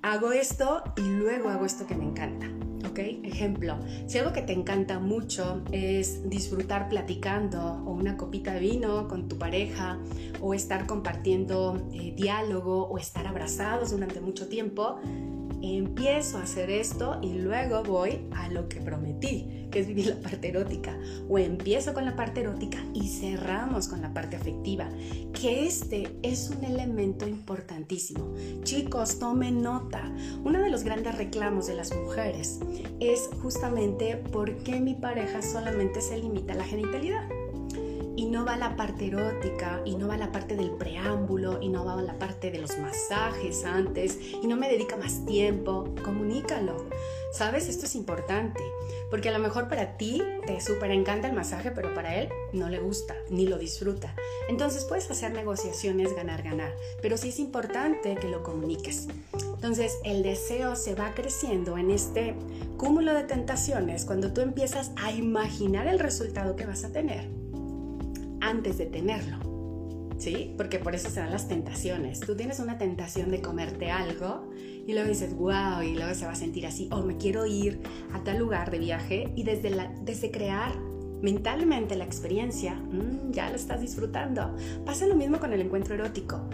hago 0.01 0.31
esto 0.31 0.83
y 0.97 1.01
luego 1.01 1.49
hago 1.49 1.65
esto 1.65 1.85
que 1.85 1.95
me 1.95 2.05
encanta. 2.05 2.56
Ejemplo, 2.97 3.77
si 4.07 4.17
algo 4.17 4.33
que 4.33 4.41
te 4.41 4.53
encanta 4.53 4.99
mucho 4.99 5.61
es 5.71 6.27
disfrutar 6.29 6.89
platicando 6.89 7.83
o 7.85 7.91
una 7.91 8.17
copita 8.17 8.53
de 8.53 8.59
vino 8.59 9.07
con 9.07 9.27
tu 9.27 9.37
pareja 9.37 9.99
o 10.41 10.53
estar 10.53 10.87
compartiendo 10.87 11.81
eh, 11.93 12.13
diálogo 12.15 12.87
o 12.87 12.97
estar 12.97 13.27
abrazados 13.27 13.91
durante 13.91 14.19
mucho 14.19 14.47
tiempo, 14.47 14.99
empiezo 15.61 16.37
a 16.37 16.43
hacer 16.43 16.69
esto 16.69 17.19
y 17.21 17.33
luego 17.39 17.83
voy 17.83 18.27
a 18.35 18.49
lo 18.49 18.67
que 18.69 18.79
prometí, 18.81 19.67
que 19.71 19.79
es 19.79 19.87
vivir 19.87 20.07
la 20.07 20.21
parte 20.21 20.49
erótica. 20.49 20.97
O 21.29 21.37
empiezo 21.37 21.93
con 21.93 22.05
la 22.05 22.15
parte 22.15 22.41
erótica 22.41 22.79
y 22.93 23.07
cerramos 23.07 23.87
con 23.87 24.01
la 24.01 24.13
parte 24.13 24.35
afectiva, 24.35 24.89
que 25.33 25.65
este 25.65 26.15
es 26.23 26.49
un 26.49 26.63
elemento 26.63 27.27
importantísimo. 27.27 28.33
Chicos, 28.63 29.19
tomen 29.19 29.61
nota. 29.61 30.11
Uno 30.43 30.61
de 30.61 30.69
los 30.69 30.83
grandes 30.83 31.17
reclamos 31.17 31.67
de 31.67 31.75
las 31.75 31.95
mujeres 31.95 32.59
es 32.99 33.29
justamente 33.41 34.17
por 34.17 34.55
qué 34.63 34.79
mi 34.79 34.93
pareja 34.93 35.41
solamente 35.41 36.01
se 36.01 36.17
limita 36.17 36.53
a 36.53 36.57
la 36.57 36.63
genitalidad 36.63 37.27
y 38.17 38.25
no 38.25 38.43
va 38.43 38.57
la 38.57 38.75
parte 38.75 39.07
erótica 39.07 39.79
y 39.85 39.95
no 39.95 40.07
va 40.07 40.17
la 40.17 40.31
parte 40.31 40.55
del 40.55 40.71
preámbulo 40.71 41.61
y 41.61 41.69
no 41.69 41.85
va 41.85 42.01
la 42.01 42.17
parte 42.17 42.49
de 42.49 42.57
los 42.57 42.77
masajes 42.79 43.63
antes 43.63 44.17
y 44.41 44.47
no 44.47 44.57
me 44.57 44.67
dedica 44.67 44.97
más 44.97 45.23
tiempo, 45.25 45.93
comunícalo. 46.03 46.87
¿Sabes? 47.31 47.67
Esto 47.67 47.85
es 47.85 47.93
importante, 47.93 48.63
porque 49.11 49.29
a 49.29 49.31
lo 49.31 49.39
mejor 49.39 49.67
para 49.67 49.97
ti 49.97 50.23
te 50.47 50.59
súper 50.59 50.91
encanta 50.91 51.27
el 51.27 51.35
masaje, 51.35 51.71
pero 51.71 51.93
para 51.93 52.15
él 52.15 52.29
no 52.53 52.69
le 52.69 52.79
gusta, 52.79 53.15
ni 53.29 53.45
lo 53.45 53.59
disfruta. 53.59 54.15
Entonces 54.49 54.85
puedes 54.85 55.11
hacer 55.11 55.33
negociaciones 55.33 56.15
ganar, 56.15 56.41
ganar, 56.41 56.73
pero 57.01 57.17
sí 57.17 57.29
es 57.29 57.39
importante 57.39 58.15
que 58.15 58.29
lo 58.29 58.41
comuniques. 58.41 59.07
Entonces 59.33 59.99
el 60.03 60.23
deseo 60.23 60.75
se 60.75 60.95
va 60.95 61.13
creciendo 61.13 61.77
en 61.77 61.91
este 61.91 62.33
cúmulo 62.77 63.13
de 63.13 63.23
tentaciones 63.23 64.05
cuando 64.05 64.33
tú 64.33 64.41
empiezas 64.41 64.91
a 64.95 65.11
imaginar 65.11 65.87
el 65.87 65.99
resultado 65.99 66.55
que 66.55 66.65
vas 66.65 66.83
a 66.83 66.91
tener 66.91 67.46
antes 68.47 68.77
de 68.77 68.85
tenerlo. 68.85 69.37
¿Sí? 70.17 70.55
Porque 70.57 70.79
por 70.79 70.95
eso 70.95 71.11
se 71.11 71.19
dan 71.19 71.31
las 71.31 71.47
tentaciones. 71.47 72.19
Tú 72.19 72.35
tienes 72.35 72.59
una 72.59 72.79
tentación 72.79 73.29
de 73.29 73.39
comerte 73.39 73.91
algo 73.91 74.49
y 74.87 74.93
luego 74.93 75.09
dices, 75.09 75.35
wow, 75.35 75.83
y 75.83 75.93
luego 75.93 76.15
se 76.15 76.25
va 76.25 76.31
a 76.31 76.35
sentir 76.35 76.65
así, 76.65 76.89
o 76.91 76.97
oh, 76.97 77.03
me 77.03 77.17
quiero 77.17 77.45
ir 77.45 77.81
a 78.13 78.23
tal 78.23 78.39
lugar 78.39 78.71
de 78.71 78.79
viaje 78.79 79.31
y 79.35 79.43
desde, 79.43 79.71
desde 80.01 80.31
crear 80.31 80.75
mentalmente 81.21 81.95
la 81.95 82.03
experiencia, 82.03 82.75
mm, 82.75 83.31
ya 83.31 83.49
lo 83.49 83.55
estás 83.55 83.81
disfrutando. 83.81 84.55
Pasa 84.85 85.05
lo 85.05 85.15
mismo 85.15 85.39
con 85.39 85.53
el 85.53 85.61
encuentro 85.61 85.93
erótico. 85.93 86.49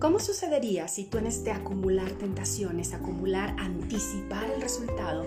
¿Cómo 0.00 0.18
sucedería 0.18 0.88
si 0.88 1.04
tú 1.04 1.18
en 1.18 1.26
este 1.26 1.52
acumular 1.52 2.10
tentaciones, 2.12 2.92
acumular, 2.94 3.54
anticipar 3.58 4.50
el 4.54 4.60
resultado, 4.60 5.24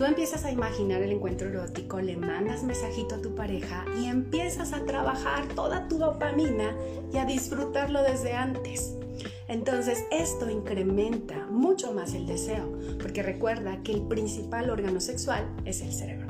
Tú 0.00 0.06
empiezas 0.06 0.46
a 0.46 0.50
imaginar 0.50 1.02
el 1.02 1.12
encuentro 1.12 1.50
erótico, 1.50 2.00
le 2.00 2.16
mandas 2.16 2.62
mensajito 2.62 3.16
a 3.16 3.20
tu 3.20 3.34
pareja 3.34 3.84
y 4.00 4.06
empiezas 4.06 4.72
a 4.72 4.86
trabajar 4.86 5.46
toda 5.48 5.88
tu 5.88 5.98
dopamina 5.98 6.74
y 7.12 7.18
a 7.18 7.26
disfrutarlo 7.26 8.02
desde 8.02 8.32
antes. 8.32 8.94
Entonces 9.46 10.06
esto 10.10 10.48
incrementa 10.48 11.46
mucho 11.50 11.92
más 11.92 12.14
el 12.14 12.26
deseo, 12.26 12.78
porque 12.98 13.22
recuerda 13.22 13.82
que 13.82 13.92
el 13.92 14.00
principal 14.08 14.70
órgano 14.70 15.00
sexual 15.00 15.46
es 15.66 15.82
el 15.82 15.92
cerebro. 15.92 16.28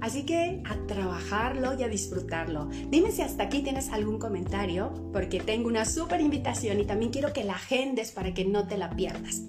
Así 0.00 0.24
que 0.24 0.62
a 0.64 0.86
trabajarlo 0.86 1.74
y 1.76 1.82
a 1.82 1.88
disfrutarlo. 1.88 2.68
Dime 2.88 3.10
si 3.10 3.22
hasta 3.22 3.42
aquí 3.42 3.62
tienes 3.62 3.88
algún 3.88 4.20
comentario, 4.20 4.92
porque 5.12 5.40
tengo 5.40 5.66
una 5.66 5.86
súper 5.86 6.20
invitación 6.20 6.78
y 6.78 6.84
también 6.84 7.10
quiero 7.10 7.32
que 7.32 7.42
la 7.42 7.54
agendes 7.54 8.12
para 8.12 8.32
que 8.32 8.44
no 8.44 8.68
te 8.68 8.78
la 8.78 8.90
pierdas. 8.90 9.42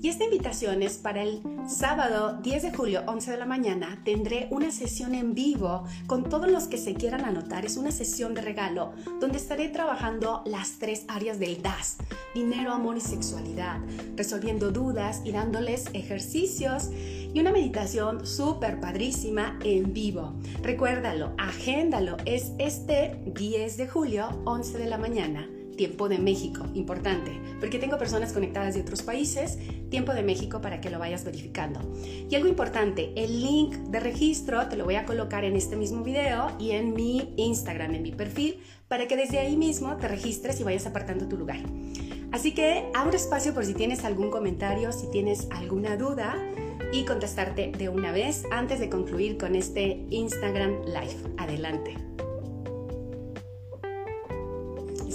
Y 0.00 0.08
esta 0.08 0.22
invitación 0.22 0.84
es 0.84 0.98
para 0.98 1.24
el 1.24 1.42
sábado 1.68 2.38
10 2.42 2.62
de 2.62 2.72
julio, 2.72 3.02
11 3.06 3.32
de 3.32 3.36
la 3.36 3.46
mañana. 3.46 4.00
Tendré 4.04 4.48
una 4.50 4.70
sesión 4.70 5.14
en 5.14 5.34
vivo 5.34 5.84
con 6.06 6.28
todos 6.28 6.50
los 6.50 6.68
que 6.68 6.78
se 6.78 6.94
quieran 6.94 7.24
anotar. 7.24 7.64
Es 7.64 7.76
una 7.76 7.90
sesión 7.90 8.34
de 8.34 8.40
regalo 8.40 8.92
donde 9.20 9.38
estaré 9.38 9.68
trabajando 9.68 10.42
las 10.46 10.78
tres 10.78 11.04
áreas 11.08 11.38
del 11.38 11.62
DAS. 11.62 11.98
Dinero, 12.34 12.72
amor 12.72 12.96
y 12.96 13.00
sexualidad. 13.00 13.80
Resolviendo 14.14 14.70
dudas 14.70 15.22
y 15.24 15.32
dándoles 15.32 15.86
ejercicios 15.92 16.90
y 16.92 17.40
una 17.40 17.52
meditación 17.52 18.26
súper 18.26 18.80
padrísima 18.80 19.58
en 19.64 19.92
vivo. 19.92 20.34
Recuérdalo, 20.62 21.32
agéndalo. 21.36 22.16
Es 22.24 22.52
este 22.58 23.20
10 23.26 23.76
de 23.76 23.88
julio, 23.88 24.28
11 24.44 24.78
de 24.78 24.86
la 24.86 24.98
mañana 24.98 25.48
tiempo 25.76 26.08
de 26.08 26.18
México, 26.18 26.66
importante, 26.74 27.32
porque 27.60 27.78
tengo 27.78 27.98
personas 27.98 28.32
conectadas 28.32 28.74
de 28.74 28.80
otros 28.80 29.02
países, 29.02 29.58
tiempo 29.90 30.12
de 30.12 30.22
México 30.22 30.60
para 30.60 30.80
que 30.80 30.90
lo 30.90 30.98
vayas 30.98 31.24
verificando. 31.24 31.80
Y 32.28 32.34
algo 32.34 32.48
importante, 32.48 33.12
el 33.16 33.42
link 33.42 33.74
de 33.74 34.00
registro 34.00 34.68
te 34.68 34.76
lo 34.76 34.84
voy 34.84 34.96
a 34.96 35.04
colocar 35.04 35.44
en 35.44 35.56
este 35.56 35.76
mismo 35.76 36.02
video 36.02 36.48
y 36.58 36.72
en 36.72 36.94
mi 36.94 37.34
Instagram, 37.36 37.94
en 37.94 38.02
mi 38.02 38.12
perfil, 38.12 38.60
para 38.88 39.06
que 39.06 39.16
desde 39.16 39.38
ahí 39.38 39.56
mismo 39.56 39.96
te 39.96 40.08
registres 40.08 40.60
y 40.60 40.64
vayas 40.64 40.86
apartando 40.86 41.28
tu 41.28 41.36
lugar. 41.36 41.60
Así 42.32 42.52
que 42.52 42.90
abro 42.94 43.16
espacio 43.16 43.54
por 43.54 43.64
si 43.64 43.74
tienes 43.74 44.04
algún 44.04 44.30
comentario, 44.30 44.92
si 44.92 45.10
tienes 45.10 45.48
alguna 45.50 45.96
duda 45.96 46.36
y 46.92 47.04
contestarte 47.04 47.72
de 47.76 47.88
una 47.88 48.12
vez 48.12 48.44
antes 48.50 48.80
de 48.80 48.88
concluir 48.88 49.38
con 49.38 49.54
este 49.54 50.06
Instagram 50.10 50.84
Live. 50.86 51.16
Adelante. 51.38 51.94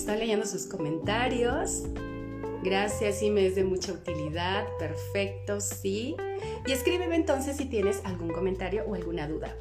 Estoy 0.01 0.17
leyendo 0.17 0.47
sus 0.47 0.65
comentarios. 0.65 1.83
Gracias, 2.63 3.19
sí 3.19 3.29
me 3.29 3.45
es 3.45 3.53
de 3.53 3.63
mucha 3.63 3.93
utilidad. 3.93 4.65
Perfecto, 4.79 5.61
sí. 5.61 6.15
Y 6.65 6.71
escríbeme 6.71 7.15
entonces 7.15 7.57
si 7.57 7.65
tienes 7.65 8.01
algún 8.03 8.29
comentario 8.29 8.83
o 8.87 8.95
alguna 8.95 9.27
duda. 9.27 9.55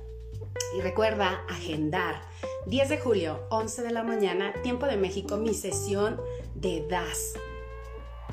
Y 0.79 0.81
recuerda 0.81 1.44
agendar 1.50 2.22
10 2.68 2.88
de 2.88 2.98
julio, 2.98 3.46
11 3.50 3.83
de 3.83 3.90
la 3.90 4.03
mañana, 4.03 4.55
tiempo 4.62 4.87
de 4.87 4.96
México, 4.96 5.37
mi 5.37 5.53
sesión 5.53 6.18
de 6.55 6.87
DAS. 6.88 7.35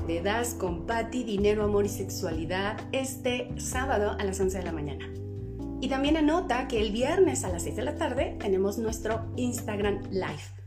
De 0.06 0.22
DAS 0.22 0.54
con 0.54 0.86
Patti, 0.86 1.24
Dinero, 1.24 1.64
Amor 1.64 1.84
y 1.84 1.90
Sexualidad, 1.90 2.80
este 2.92 3.50
sábado 3.58 4.16
a 4.18 4.24
las 4.24 4.40
11 4.40 4.56
de 4.56 4.64
la 4.64 4.72
mañana. 4.72 5.12
Y 5.82 5.90
también 5.90 6.16
anota 6.16 6.68
que 6.68 6.80
el 6.80 6.90
viernes 6.90 7.44
a 7.44 7.50
las 7.50 7.64
6 7.64 7.76
de 7.76 7.82
la 7.82 7.96
tarde 7.96 8.38
tenemos 8.40 8.78
nuestro 8.78 9.26
Instagram 9.36 10.04
Live 10.10 10.57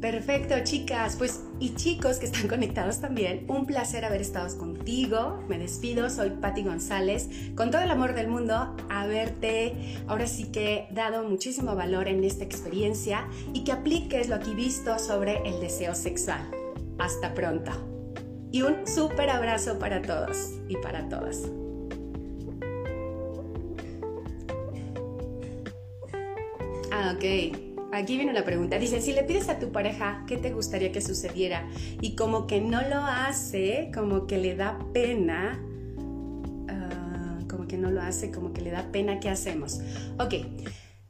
Perfecto, 0.00 0.54
chicas, 0.62 1.16
pues 1.16 1.42
y 1.58 1.74
chicos 1.74 2.18
que 2.18 2.26
están 2.26 2.48
conectados 2.48 3.00
también, 3.00 3.46
un 3.48 3.64
placer 3.64 4.04
haber 4.04 4.20
estado 4.20 4.56
contigo. 4.58 5.42
Me 5.48 5.58
despido, 5.58 6.10
soy 6.10 6.30
Patti 6.30 6.62
González, 6.62 7.28
con 7.54 7.70
todo 7.70 7.80
el 7.80 7.90
amor 7.90 8.14
del 8.14 8.28
mundo, 8.28 8.76
haberte 8.90 9.74
ahora 10.06 10.26
sí 10.26 10.44
que 10.52 10.86
dado 10.90 11.24
muchísimo 11.24 11.74
valor 11.74 12.08
en 12.08 12.22
esta 12.24 12.44
experiencia 12.44 13.26
y 13.54 13.64
que 13.64 13.72
apliques 13.72 14.28
lo 14.28 14.34
aquí 14.36 14.54
visto 14.54 14.98
sobre 14.98 15.38
el 15.48 15.60
deseo 15.60 15.94
sexual. 15.94 16.42
Hasta 16.98 17.32
pronto. 17.34 17.72
Y 18.52 18.62
un 18.62 18.86
súper 18.86 19.30
abrazo 19.30 19.78
para 19.78 20.02
todos 20.02 20.52
y 20.68 20.76
para 20.76 21.08
todas. 21.08 21.42
Ah, 26.92 27.14
ok. 27.16 27.65
Aquí 27.92 28.16
viene 28.16 28.32
una 28.32 28.44
pregunta. 28.44 28.78
Dice, 28.78 29.00
si 29.00 29.12
le 29.12 29.22
pides 29.22 29.48
a 29.48 29.58
tu 29.58 29.70
pareja 29.72 30.24
qué 30.26 30.36
te 30.36 30.52
gustaría 30.52 30.92
que 30.92 31.00
sucediera 31.00 31.68
y 32.00 32.16
como 32.16 32.46
que 32.46 32.60
no 32.60 32.82
lo 32.82 32.96
hace, 32.96 33.90
como 33.94 34.26
que 34.26 34.38
le 34.38 34.56
da 34.56 34.78
pena, 34.92 35.62
ah, 36.68 37.38
como 37.48 37.66
que 37.66 37.76
no 37.78 37.90
lo 37.90 38.02
hace, 38.02 38.30
como 38.30 38.52
que 38.52 38.60
le 38.60 38.70
da 38.70 38.90
pena, 38.90 39.20
¿qué 39.20 39.28
hacemos? 39.28 39.80
Ok, 40.18 40.34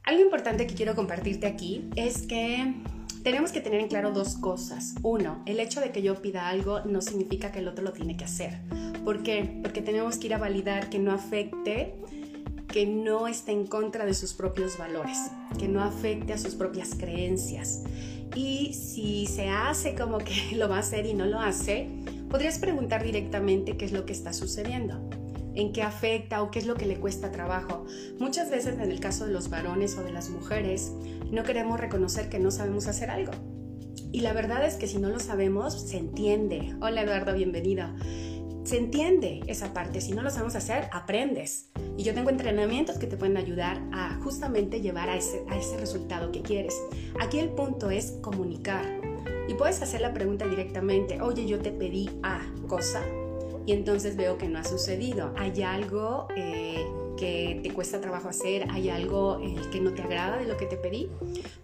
algo 0.03 0.21
importante 0.21 0.67
que 0.67 0.75
quiero 0.75 0.95
compartirte 0.95 1.47
aquí 1.47 1.89
es 1.95 2.21
que 2.27 2.75
tenemos 3.23 3.51
que 3.51 3.59
tener 3.59 3.81
en 3.81 3.89
claro 3.89 4.11
dos 4.11 4.35
cosas. 4.35 4.95
Uno, 5.03 5.43
el 5.45 5.59
hecho 5.59 5.81
de 5.81 5.91
que 5.91 6.01
yo 6.01 6.21
pida 6.21 6.47
algo 6.47 6.81
no 6.85 7.01
significa 7.01 7.51
que 7.51 7.59
el 7.59 7.67
otro 7.67 7.83
lo 7.83 7.91
tiene 7.91 8.15
que 8.15 8.23
hacer. 8.23 8.57
¿Por 9.03 9.23
qué? 9.23 9.59
Porque 9.61 9.81
tenemos 9.81 10.17
que 10.17 10.27
ir 10.27 10.33
a 10.33 10.37
validar 10.37 10.89
que 10.89 10.99
no 10.99 11.11
afecte 11.11 11.95
que 12.67 12.85
no 12.85 13.27
esté 13.27 13.51
en 13.51 13.65
contra 13.65 14.05
de 14.05 14.13
sus 14.13 14.33
propios 14.33 14.77
valores, 14.77 15.17
que 15.57 15.67
no 15.67 15.81
afecte 15.81 16.33
a 16.33 16.37
sus 16.37 16.55
propias 16.55 16.95
creencias. 16.95 17.83
Y 18.35 18.73
si 18.73 19.25
se 19.25 19.49
hace 19.49 19.95
como 19.95 20.17
que 20.19 20.35
lo 20.55 20.69
va 20.69 20.77
a 20.77 20.79
hacer 20.79 21.05
y 21.05 21.13
no 21.13 21.25
lo 21.25 21.39
hace, 21.39 21.89
podrías 22.29 22.59
preguntar 22.59 23.03
directamente 23.03 23.77
qué 23.77 23.85
es 23.85 23.91
lo 23.91 24.05
que 24.05 24.13
está 24.13 24.33
sucediendo, 24.33 25.09
en 25.55 25.71
qué 25.71 25.81
afecta 25.81 26.41
o 26.41 26.51
qué 26.51 26.59
es 26.59 26.65
lo 26.65 26.75
que 26.75 26.85
le 26.85 26.97
cuesta 26.99 27.31
trabajo. 27.31 27.85
Muchas 28.19 28.49
veces 28.49 28.75
en 28.75 28.91
el 28.91 28.99
caso 28.99 29.25
de 29.25 29.33
los 29.33 29.49
varones 29.49 29.97
o 29.97 30.03
de 30.03 30.11
las 30.11 30.29
mujeres, 30.29 30.91
no 31.31 31.43
queremos 31.43 31.79
reconocer 31.79 32.29
que 32.29 32.39
no 32.39 32.51
sabemos 32.51 32.87
hacer 32.87 33.09
algo. 33.09 33.31
Y 34.11 34.21
la 34.21 34.33
verdad 34.33 34.65
es 34.65 34.75
que 34.75 34.87
si 34.87 34.97
no 34.97 35.09
lo 35.09 35.19
sabemos, 35.19 35.73
se 35.73 35.97
entiende. 35.97 36.75
Hola 36.81 37.01
Eduardo, 37.01 37.33
bienvenido 37.33 37.87
se 38.67 38.77
entiende 38.77 39.39
esa 39.47 39.73
parte. 39.73 40.01
Si 40.01 40.11
no 40.11 40.21
lo 40.21 40.29
sabemos 40.29 40.55
hacer, 40.55 40.89
aprendes. 40.91 41.69
Y 41.95 42.03
yo 42.03 42.13
tengo 42.13 42.29
entrenamientos 42.29 42.97
que 42.97 43.07
te 43.07 43.15
pueden 43.15 43.37
ayudar 43.37 43.81
a 43.93 44.19
justamente 44.21 44.81
llevar 44.81 45.09
a 45.09 45.15
ese, 45.15 45.45
a 45.47 45.57
ese 45.57 45.77
resultado 45.77 46.33
que 46.33 46.41
quieres. 46.41 46.75
Aquí 47.21 47.39
el 47.39 47.49
punto 47.49 47.89
es 47.89 48.17
comunicar. 48.21 48.83
Y 49.47 49.53
puedes 49.53 49.81
hacer 49.81 50.01
la 50.01 50.13
pregunta 50.13 50.45
directamente, 50.45 51.21
oye, 51.21 51.47
yo 51.47 51.59
te 51.59 51.71
pedí 51.71 52.09
A 52.23 52.41
cosa 52.67 53.01
y 53.65 53.71
entonces 53.71 54.17
veo 54.17 54.37
que 54.37 54.49
no 54.49 54.59
ha 54.59 54.65
sucedido. 54.65 55.33
¿Hay 55.37 55.61
algo 55.61 56.27
eh, 56.35 56.85
que 57.17 57.61
te 57.63 57.71
cuesta 57.71 58.01
trabajo 58.01 58.27
hacer? 58.27 58.65
¿Hay 58.69 58.89
algo 58.89 59.39
eh, 59.41 59.55
que 59.71 59.79
no 59.79 59.93
te 59.93 60.01
agrada 60.01 60.37
de 60.37 60.45
lo 60.45 60.57
que 60.57 60.65
te 60.65 60.75
pedí? 60.75 61.09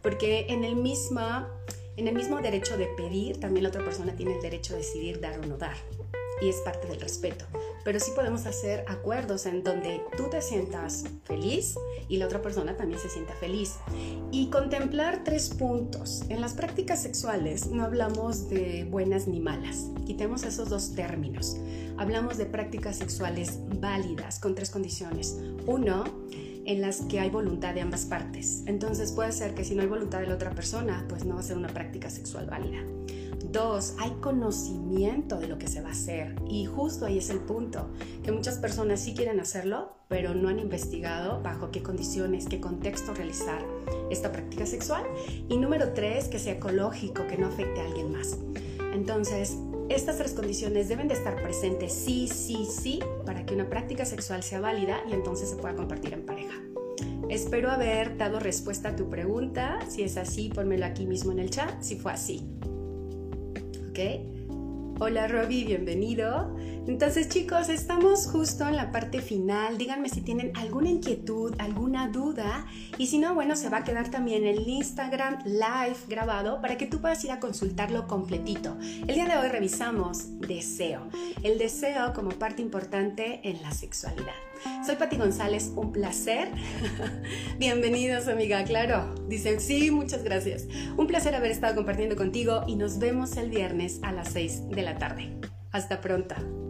Porque 0.02 0.46
en 0.50 0.64
el, 0.64 0.78
misma, 0.78 1.50
en 1.98 2.08
el 2.08 2.16
mismo 2.16 2.40
derecho 2.42 2.78
de 2.78 2.88
pedir, 2.88 3.42
también 3.42 3.64
la 3.64 3.70
otra 3.70 3.84
persona 3.84 4.16
tiene 4.16 4.36
el 4.36 4.42
derecho 4.42 4.74
de 4.74 4.80
decidir 4.80 5.20
dar 5.20 5.40
o 5.40 5.46
no 5.46 5.58
dar 5.58 5.76
y 6.44 6.50
es 6.50 6.58
parte 6.58 6.88
del 6.88 7.00
respeto. 7.00 7.46
Pero 7.84 8.00
sí 8.00 8.12
podemos 8.16 8.46
hacer 8.46 8.86
acuerdos 8.88 9.46
en 9.46 9.64
donde 9.64 10.02
tú 10.18 10.30
te 10.30 10.42
sientas 10.42 11.06
feliz 11.24 11.76
y 12.08 12.18
la 12.18 12.26
otra 12.26 12.42
persona 12.42 12.76
también 12.76 13.00
se 13.00 13.10
sienta 13.10 13.34
feliz. 13.36 13.76
Y 14.32 14.50
contemplar 14.50 15.24
tres 15.24 15.50
puntos. 15.50 16.24
En 16.30 16.42
las 16.42 16.54
prácticas 16.54 17.02
sexuales 17.02 17.68
no 17.68 17.84
hablamos 17.84 18.50
de 18.50 18.86
buenas 18.90 19.28
ni 19.28 19.40
malas. 19.40 19.88
Quitemos 20.06 20.44
esos 20.44 20.70
dos 20.70 20.94
términos. 20.96 21.58
Hablamos 21.98 22.38
de 22.38 22.46
prácticas 22.46 22.98
sexuales 22.98 23.60
válidas 23.80 24.40
con 24.40 24.56
tres 24.56 24.70
condiciones. 24.70 25.38
Uno, 25.66 26.04
en 26.66 26.82
las 26.82 27.02
que 27.02 27.20
hay 27.20 27.30
voluntad 27.30 27.74
de 27.74 27.82
ambas 27.82 28.06
partes. 28.06 28.64
Entonces 28.66 29.12
puede 29.12 29.32
ser 29.32 29.54
que 29.54 29.64
si 29.64 29.76
no 29.76 29.82
hay 29.82 29.88
voluntad 29.88 30.20
de 30.20 30.28
la 30.28 30.36
otra 30.36 30.52
persona, 30.52 31.06
pues 31.10 31.26
no 31.26 31.36
va 31.36 31.42
a 31.42 31.44
ser 31.44 31.58
una 31.58 31.68
práctica 31.68 32.10
sexual 32.10 32.48
válida. 32.48 32.80
Dos, 33.54 33.94
hay 34.00 34.10
conocimiento 34.20 35.40
de 35.40 35.48
lo 35.48 35.60
que 35.60 35.68
se 35.68 35.80
va 35.80 35.90
a 35.90 35.92
hacer. 35.92 36.34
Y 36.50 36.66
justo 36.66 37.06
ahí 37.06 37.20
es 37.20 37.30
el 37.30 37.38
punto, 37.38 37.88
que 38.24 38.32
muchas 38.32 38.58
personas 38.58 39.00
sí 39.00 39.14
quieren 39.14 39.40
hacerlo, 39.40 39.94
pero 40.08 40.34
no 40.34 40.50
han 40.50 40.58
investigado 40.58 41.40
bajo 41.44 41.70
qué 41.70 41.84
condiciones, 41.84 42.48
qué 42.48 42.60
contexto 42.60 43.14
realizar 43.14 43.64
esta 44.10 44.32
práctica 44.32 44.66
sexual. 44.66 45.04
Y 45.50 45.58
número 45.58 45.94
tres, 45.94 46.30
que 46.30 46.40
sea 46.40 46.54
ecológico, 46.54 47.28
que 47.28 47.38
no 47.38 47.46
afecte 47.46 47.80
a 47.80 47.86
alguien 47.86 48.12
más. 48.12 48.40
Entonces, 48.92 49.56
estas 49.88 50.18
tres 50.18 50.34
condiciones 50.34 50.90
deben 50.90 51.08
de 51.08 51.14
estar 51.14 51.40
presentes 51.40 51.94
sí, 51.94 52.28
sí, 52.28 52.66
sí, 52.66 53.02
para 53.24 53.46
que 53.46 53.54
una 53.54 53.70
práctica 53.70 54.04
sexual 54.04 54.42
sea 54.42 54.62
válida 54.62 54.98
y 55.08 55.14
entonces 55.14 55.52
se 55.52 55.58
pueda 55.58 55.76
compartir 55.76 56.14
en 56.14 56.26
pareja. 56.26 56.60
Espero 57.30 57.70
haber 57.70 58.18
dado 58.18 58.40
respuesta 58.40 58.90
a 58.90 58.96
tu 58.96 59.12
pregunta. 59.12 59.78
Si 59.90 60.02
es 60.02 60.18
así, 60.18 60.50
ponmelo 60.50 60.88
aquí 60.88 61.06
mismo 61.06 61.32
en 61.32 61.38
el 61.38 61.52
chat, 61.52 61.84
si 61.84 61.98
fue 61.98 62.14
así. 62.14 62.50
Hola 65.00 65.28
Robbie, 65.28 65.66
bienvenido. 65.66 66.56
Entonces 66.88 67.30
chicos, 67.30 67.70
estamos 67.70 68.26
justo 68.26 68.68
en 68.68 68.76
la 68.76 68.92
parte 68.92 69.22
final. 69.22 69.78
Díganme 69.78 70.10
si 70.10 70.22
tienen 70.22 70.52
alguna 70.58 70.90
inquietud, 70.90 71.54
alguna 71.60 72.08
duda. 72.08 72.66
Y 72.98 73.06
si 73.06 73.20
no, 73.20 73.36
bueno, 73.36 73.56
se 73.56 73.70
va 73.70 73.78
a 73.78 73.84
quedar 73.84 74.10
también 74.10 74.48
el 74.48 74.68
Instagram 74.68 75.44
live 75.46 75.98
grabado 76.08 76.60
para 76.60 76.76
que 76.76 76.88
tú 76.88 77.02
puedas 77.02 77.24
ir 77.24 77.32
a 77.32 77.40
consultarlo 77.40 78.08
completito. 78.08 78.78
El 78.82 79.14
día 79.14 79.28
de 79.28 79.38
hoy 79.38 79.50
revisamos 79.50 80.40
deseo. 80.40 81.08
El 81.44 81.60
deseo 81.60 82.14
como 82.14 82.32
parte 82.32 82.64
importante 82.64 83.48
en 83.48 83.62
la 83.62 83.72
sexualidad. 83.72 84.34
Soy 84.86 84.96
Pati 84.96 85.18
González, 85.18 85.72
un 85.76 85.92
placer. 85.92 86.50
Bienvenidos, 87.58 88.28
amiga, 88.28 88.64
claro. 88.64 89.16
Dicen, 89.28 89.60
sí, 89.60 89.92
muchas 89.92 90.24
gracias. 90.24 90.68
Un 90.98 91.08
placer 91.08 91.36
haber 91.36 91.52
estado 91.52 91.76
compartiendo 91.76 92.16
contigo 92.16 92.64
y 92.68 92.76
nos 92.76 93.00
vemos 93.00 93.38
el 93.38 93.50
viernes 93.50 94.00
a 94.04 94.12
las 94.12 94.30
6 94.30 94.70
de 94.70 94.82
la 94.82 94.98
tarde. 94.98 95.30
Hasta 95.72 96.02
pronto. 96.02 96.63